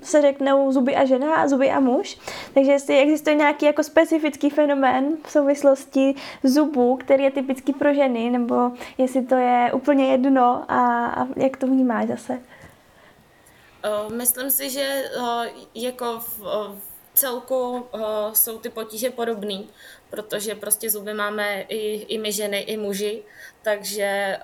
[0.03, 2.19] se řeknou zuby a žena, zuby a muž.
[2.55, 8.31] Takže jestli existuje nějaký jako specifický fenomén v souvislosti zubů, který je typický pro ženy,
[8.31, 12.39] nebo jestli to je úplně jedno a, a jak to vnímáš zase?
[13.87, 16.81] Eh, myslím si, že eh, jako v,
[17.15, 17.87] celku
[18.33, 19.65] jsou ty potíže podobné
[20.11, 23.23] protože prostě zuby máme i, i my ženy, i muži,
[23.63, 24.39] takže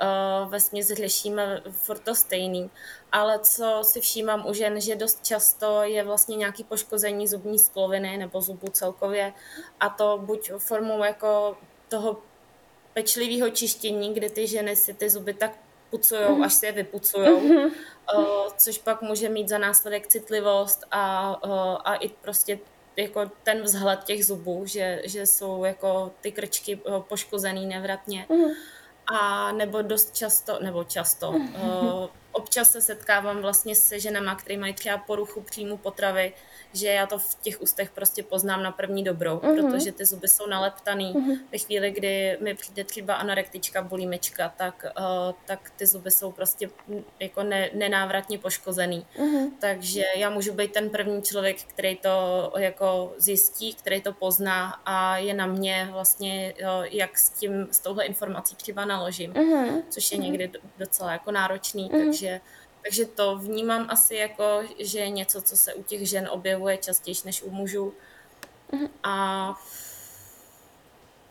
[0.48, 2.70] ve směs řešíme furt to stejný.
[3.12, 8.16] Ale co si všímám u žen, že dost často je vlastně nějaký poškození zubní skloviny
[8.16, 9.32] nebo zubů celkově
[9.80, 11.56] a to buď formou jako
[11.88, 12.16] toho
[12.94, 15.58] pečlivého čištění, kde ty ženy si ty zuby tak
[15.92, 16.42] pucují, mm.
[16.42, 17.72] až si je vypucují, mm-hmm.
[18.16, 18.24] uh,
[18.56, 22.58] což pak může mít za následek citlivost a, uh, a i prostě
[22.96, 28.26] jako ten vzhled těch zubů, že, že jsou jako ty krčky eh, poškozený nevratně.
[28.28, 28.50] Mm.
[29.06, 31.54] A nebo dost často, nebo často, mm.
[31.54, 36.32] uh, občas se setkávám vlastně se ženama, které mají třeba poruchu příjmu potravy,
[36.72, 39.70] že já to v těch ústech prostě poznám na první dobrou, mm-hmm.
[39.70, 41.14] protože ty zuby jsou naleptaný.
[41.14, 41.38] Mm-hmm.
[41.52, 46.70] Ve chvíli, kdy mi přijde třeba anorektička, bulimička, tak, uh, tak ty zuby jsou prostě
[47.20, 49.06] jako ne, nenávratně poškozený.
[49.16, 49.50] Mm-hmm.
[49.58, 55.16] Takže já můžu být ten první člověk, který to jako zjistí, který to pozná a
[55.16, 59.82] je na mě vlastně, uh, jak s tím, s touhle informací třeba naložím, mm-hmm.
[59.88, 60.26] což je mhm.
[60.26, 62.04] někdy docela jako náročný, mm-hmm.
[62.04, 62.40] takže
[62.82, 67.16] takže to vnímám asi jako, že je něco, co se u těch žen objevuje častěji
[67.24, 67.94] než u mužů.
[68.72, 68.88] Mhm.
[69.02, 69.54] A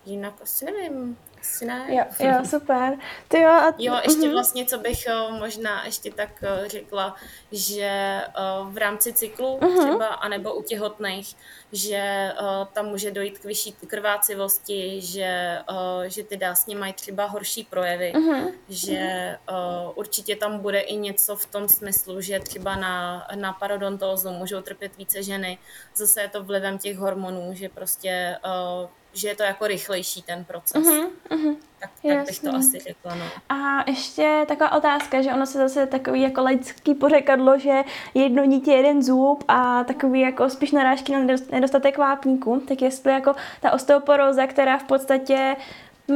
[0.06, 1.86] jinak asi nevím asi ne.
[1.90, 2.98] Jo, jo super.
[3.28, 3.74] Ty jo, a...
[3.78, 4.32] jo, ještě uh-huh.
[4.32, 7.16] vlastně, co bych uh, možná ještě tak uh, řekla,
[7.52, 8.22] že
[8.62, 9.88] uh, v rámci cyklu uh-huh.
[9.88, 11.36] třeba, anebo u těhotných,
[11.72, 17.26] že uh, tam může dojít k vyšší krvácivosti, že, uh, že ty dásně mají třeba
[17.26, 18.54] horší projevy, uh-huh.
[18.70, 24.30] že uh, určitě tam bude i něco v tom smyslu, že třeba na, na parodontózu
[24.30, 25.58] můžou trpět více ženy.
[25.96, 30.46] Zase je to vlivem těch hormonů, že prostě uh, že je to jako rychlejší ten
[30.46, 30.88] proces.
[30.88, 31.56] Uh-huh, uh-huh.
[31.82, 33.26] Tak, tak bych to asi řekla, no.
[33.50, 38.72] A ještě taková otázka, že ono se zase takový jako laický pořekadlo, že jedno dítě,
[38.72, 44.48] jeden zub a takový jako spíš narážky na nedostatek vápníku, tak jestli jako ta osteoporóza,
[44.48, 45.56] která v podstatě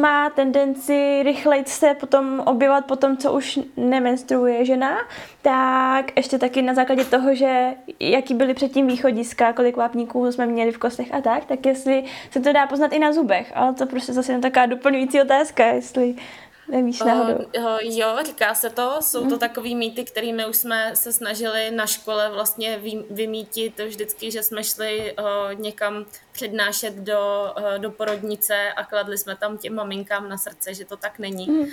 [0.01, 4.97] má tendenci rychleji se potom objevat po tom, co už nemenstruuje žena,
[5.41, 10.71] tak ještě taky na základě toho, že jaký byly předtím východiska, kolik vápníků jsme měli
[10.71, 13.85] v kostech a tak, tak jestli se to dá poznat i na zubech, ale to
[13.85, 16.15] prostě zase jen taková doplňující otázka, jestli
[16.67, 17.45] Nevíš náhodou?
[17.57, 18.97] Uh, uh, jo, říká se to.
[18.99, 19.39] Jsou to mhm.
[19.39, 24.63] takový mýty, kterými už jsme se snažili na škole vlastně vy, vymítit vždycky, že jsme
[24.63, 26.05] šli uh, někam
[26.35, 30.97] přednášet do, uh, do porodnice a kladli jsme tam těm maminkám na srdce, že to
[30.97, 31.47] tak není.
[31.47, 31.59] Mm.
[31.59, 31.67] Uh,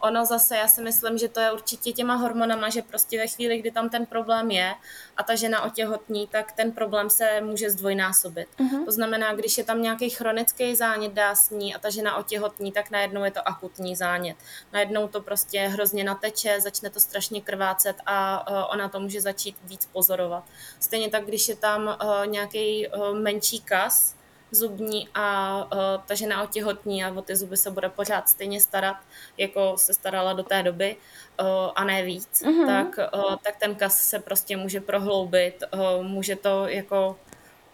[0.00, 3.58] ono zase, já si myslím, že to je určitě těma hormonama, že prostě ve chvíli,
[3.58, 4.74] kdy tam ten problém je
[5.16, 8.48] a ta žena otěhotní, tak ten problém se může zdvojnásobit.
[8.58, 8.84] Mm.
[8.84, 13.24] To znamená, když je tam nějaký chronický zánět dásní a ta žena otěhotní, tak najednou
[13.24, 14.36] je to akutní zánět.
[14.72, 19.56] Najednou to prostě hrozně nateče, začne to strašně krvácet a uh, ona to může začít
[19.64, 20.44] víc pozorovat.
[20.80, 24.14] Stejně tak, když je tam uh, nějaký uh, menší kas
[24.52, 28.96] zubní a uh, ta žena otěhotní a o ty zuby se bude pořád stejně starat,
[29.36, 30.96] jako se starala do té doby
[31.40, 32.66] uh, a ne víc, mm-hmm.
[32.66, 37.18] tak, uh, tak ten kas se prostě může prohloubit, uh, může to jako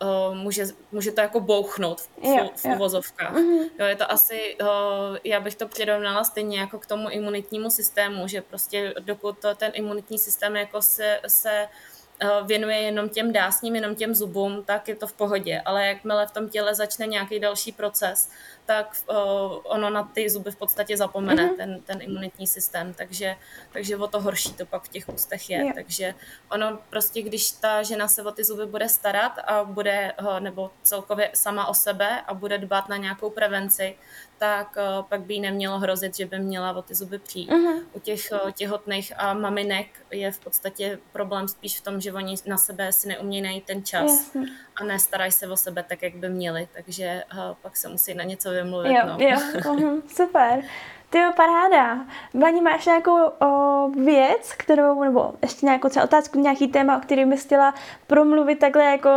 [0.03, 3.35] Uh, může, může to jako bouchnout v, v, v uvozovkách.
[3.35, 3.71] Mm-hmm.
[3.79, 8.29] Jo, je to asi, uh, já bych to přirovnala stejně jako k tomu imunitnímu systému,
[8.29, 11.98] že prostě dokud to, ten imunitní systém jako se, se Eh,
[12.47, 15.63] věnuje jenom těm dásním, jenom těm zubům, tak je to v pohodě.
[15.65, 18.31] Ale jakmile v tom těle začne nějaký další proces,
[18.69, 19.17] tak uh,
[19.65, 21.57] ono na ty zuby v podstatě zapomene, mm-hmm.
[21.57, 23.37] ten, ten imunitní systém, takže,
[23.73, 25.59] takže o to horší to pak v těch ústech je.
[25.59, 25.75] Yeah.
[25.75, 26.15] Takže
[26.51, 30.71] ono prostě, když ta žena se o ty zuby bude starat a bude, uh, nebo
[30.83, 33.97] celkově sama o sebe a bude dbát na nějakou prevenci,
[34.39, 37.51] tak uh, pak by jí nemělo hrozit, že by měla o ty zuby přijít.
[37.51, 37.83] Mm-hmm.
[37.93, 42.37] U těch uh, těhotných a maminek je v podstatě problém spíš v tom, že oni
[42.47, 44.47] na sebe si neumějí najít ten čas Jasně.
[44.81, 48.25] A nestarají se o sebe tak, jak by měli, takže uh, pak se musí na
[48.25, 48.93] něco vymluvit.
[48.95, 49.17] Jo, no.
[49.19, 50.63] jo, uh-huh, super.
[51.11, 51.99] Ty jo, paráda.
[52.35, 57.31] Blani, máš nějakou o, věc, kterou, nebo ještě nějakou třeba otázku, nějaký téma, o kterém
[57.31, 57.75] bys chtěla
[58.07, 59.11] promluvit takhle jako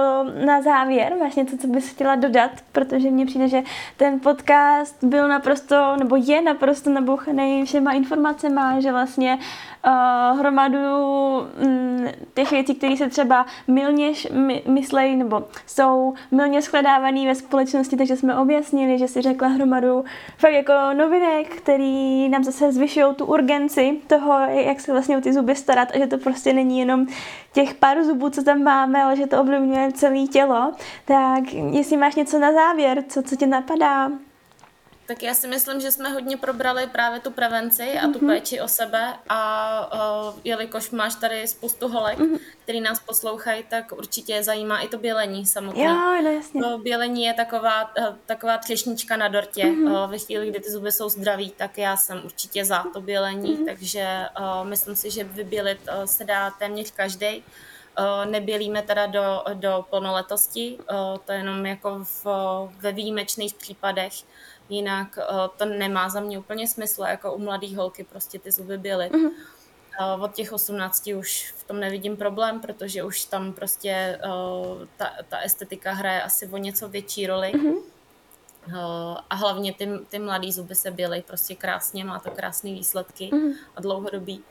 [0.46, 1.16] na závěr?
[1.20, 2.52] Máš něco, co bys chtěla dodat?
[2.72, 3.64] Protože mně přijde, že
[3.98, 9.40] ten podcast byl naprosto, nebo je naprosto nabouchaný všema informacemi, že vlastně
[9.86, 10.78] uh, hromadu
[11.66, 17.98] mm, těch věcí, které se třeba milně my, myslejí, nebo jsou milně shledávaný ve společnosti,
[17.98, 20.06] takže jsme objasnili, že si řekla hromadu
[20.38, 21.81] fakt jako novinek, který
[22.30, 26.08] nám zase zvyšují tu urgenci toho, jak se vlastně o ty zuby starat a že
[26.08, 27.08] to prostě není jenom
[27.54, 30.72] těch pár zubů, co tam máme, ale že to ovlivňuje celé tělo.
[31.06, 34.12] Tak jestli máš něco na závěr, co, co tě napadá?
[35.12, 38.28] Tak já si myslím, že jsme hodně probrali právě tu prevenci a tu mm-hmm.
[38.28, 42.40] péči o sebe a uh, jelikož máš tady spoustu holek, mm-hmm.
[42.64, 45.84] který nás poslouchají, tak určitě je zajímá i to bělení samotné.
[45.84, 46.62] Jo, no jasně.
[46.62, 49.66] To bělení je taková, uh, taková třešnička na dortě.
[49.66, 50.04] Mm-hmm.
[50.04, 53.58] Uh, ve chvíli, kdy ty zuby jsou zdraví, tak já jsem určitě za to bělení,
[53.58, 53.66] mm-hmm.
[53.66, 57.44] takže uh, myslím si, že vybělit uh, se dá téměř každý.
[58.26, 60.78] Nebělíme teda do, do plnoletosti,
[61.26, 62.26] to je jenom jako v,
[62.80, 64.14] ve výjimečných případech,
[64.72, 68.78] Jinak uh, to nemá za mě úplně smysl, jako u mladých holky prostě ty zuby
[68.78, 69.10] byly.
[69.10, 69.32] Mm-hmm.
[70.24, 75.38] Od těch 18 už v tom nevidím problém, protože už tam prostě uh, ta, ta
[75.40, 77.52] estetika hraje asi o něco větší roli.
[77.54, 77.82] Mm-hmm.
[79.30, 83.54] A hlavně ty, ty mladý zuby se bělej prostě krásně, má to krásné výsledky mm-hmm.
[83.76, 84.44] a dlouhodobí.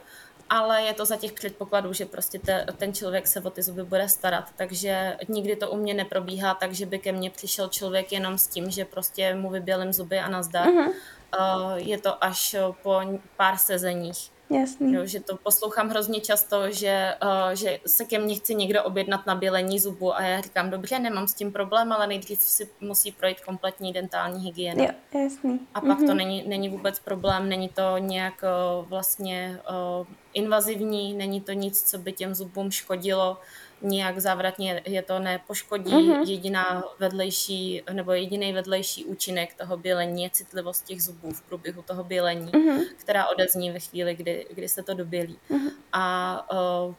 [0.50, 3.84] Ale je to za těch předpokladů, že prostě te, ten člověk se o ty zuby
[3.84, 8.12] bude starat, takže nikdy to u mě neprobíhá tak, že by ke mně přišel člověk
[8.12, 10.68] jenom s tím, že prostě mu vybělím zuby a nazdar.
[10.68, 10.92] Uh-huh.
[11.38, 13.00] Uh, je to až po
[13.36, 14.30] pár sezeních.
[14.50, 14.94] Jasný.
[14.94, 19.26] Jo, že to poslouchám hrozně často, že, uh, že se ke mně chce někdo objednat
[19.26, 23.12] na bělení zubu a já říkám, dobře, nemám s tím problém, ale nejdřív si musí
[23.12, 24.84] projít kompletní dentální hygiena.
[24.84, 25.60] Jo, jasný.
[25.74, 26.06] A pak mm-hmm.
[26.06, 29.60] to není, není vůbec problém, není to nějak uh, vlastně
[30.00, 33.38] uh, invazivní, není to nic, co by těm zubům škodilo
[33.82, 35.92] nijak závratně je to nepoškodí.
[35.92, 36.28] Mm-hmm.
[36.28, 42.04] Jediná vedlejší, nebo jediný vedlejší účinek toho bělení je citlivost těch zubů v průběhu toho
[42.04, 42.84] bělení, mm-hmm.
[42.96, 45.38] která odezní ve chvíli, kdy, kdy se to dobělí.
[45.50, 45.70] Mm-hmm.
[45.92, 46.46] A
[46.86, 46.94] uh,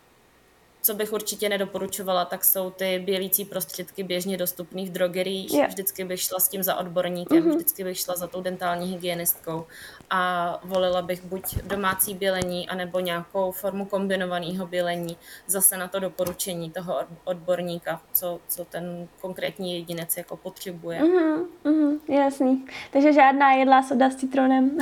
[0.81, 5.53] co bych určitě nedoporučovala, tak jsou ty bělící prostředky běžně dostupné v drogeriích.
[5.53, 5.69] Yeah.
[5.69, 7.55] Vždycky bych šla s tím za odborníkem, mm-hmm.
[7.55, 9.65] vždycky bych šla za tou dentální hygienistkou
[10.09, 15.17] a volila bych buď domácí bělení, anebo nějakou formu kombinovaného bělení.
[15.47, 21.01] Zase na to doporučení toho odborníka, co, co ten konkrétní jedinec jako potřebuje.
[21.01, 22.65] Mm-hmm, mm-hmm, jasný.
[22.91, 24.77] Takže žádná jedlá soda s citronem.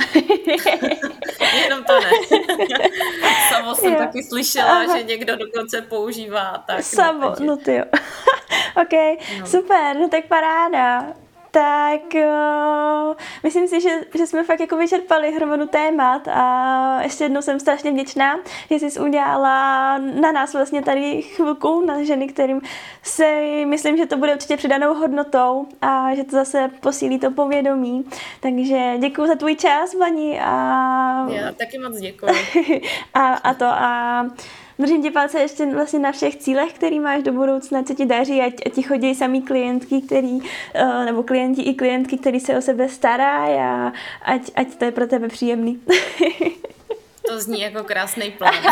[1.40, 2.10] Jenom to ne.
[3.48, 3.98] Samo jsem jo.
[3.98, 4.96] taky slyšela, Aha.
[4.96, 6.64] že někdo dokonce používá.
[6.66, 7.84] Tak, Samo, no, no ty jo.
[8.82, 9.46] ok, no.
[9.46, 11.06] super, no tak paráda
[11.50, 17.42] tak uh, myslím si, že, že jsme fakt jako vyčerpali hromadu témat a ještě jednou
[17.42, 18.38] jsem strašně vděčná,
[18.70, 22.60] že jsi udělala na nás vlastně tady chvilku, na ženy, kterým
[23.02, 28.04] si myslím, že to bude určitě přidanou hodnotou a že to zase posílí to povědomí.
[28.40, 30.40] Takže děkuji za tvůj čas, Vani.
[30.40, 31.26] A...
[31.30, 32.32] Já taky moc děkuji.
[33.14, 34.26] a, a to a
[34.80, 38.40] Držím ti palce ještě vlastně na všech cílech, který máš do budoucna, co ti daří,
[38.40, 42.62] ať, ať ti chodí samý klientky, který, uh, nebo klienti i klientky, který se o
[42.62, 43.92] sebe starají a
[44.22, 45.80] ať, ať to je pro tebe příjemný.
[47.30, 48.54] To zní jako krásný plán.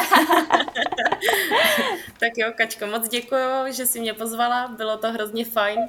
[2.21, 5.81] tak jo, Kačko, moc děkuji, že jsi mě pozvala, bylo to hrozně fajn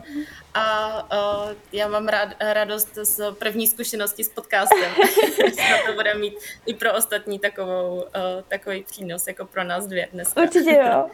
[0.53, 4.91] a, uh, já mám rád, radost z první zkušenosti s podcastem.
[5.47, 6.33] že to bude mít
[6.65, 8.05] i pro ostatní takovou,
[8.47, 10.41] takový přínos jako pro nás dvě dneska.
[10.41, 11.09] Určitě jo.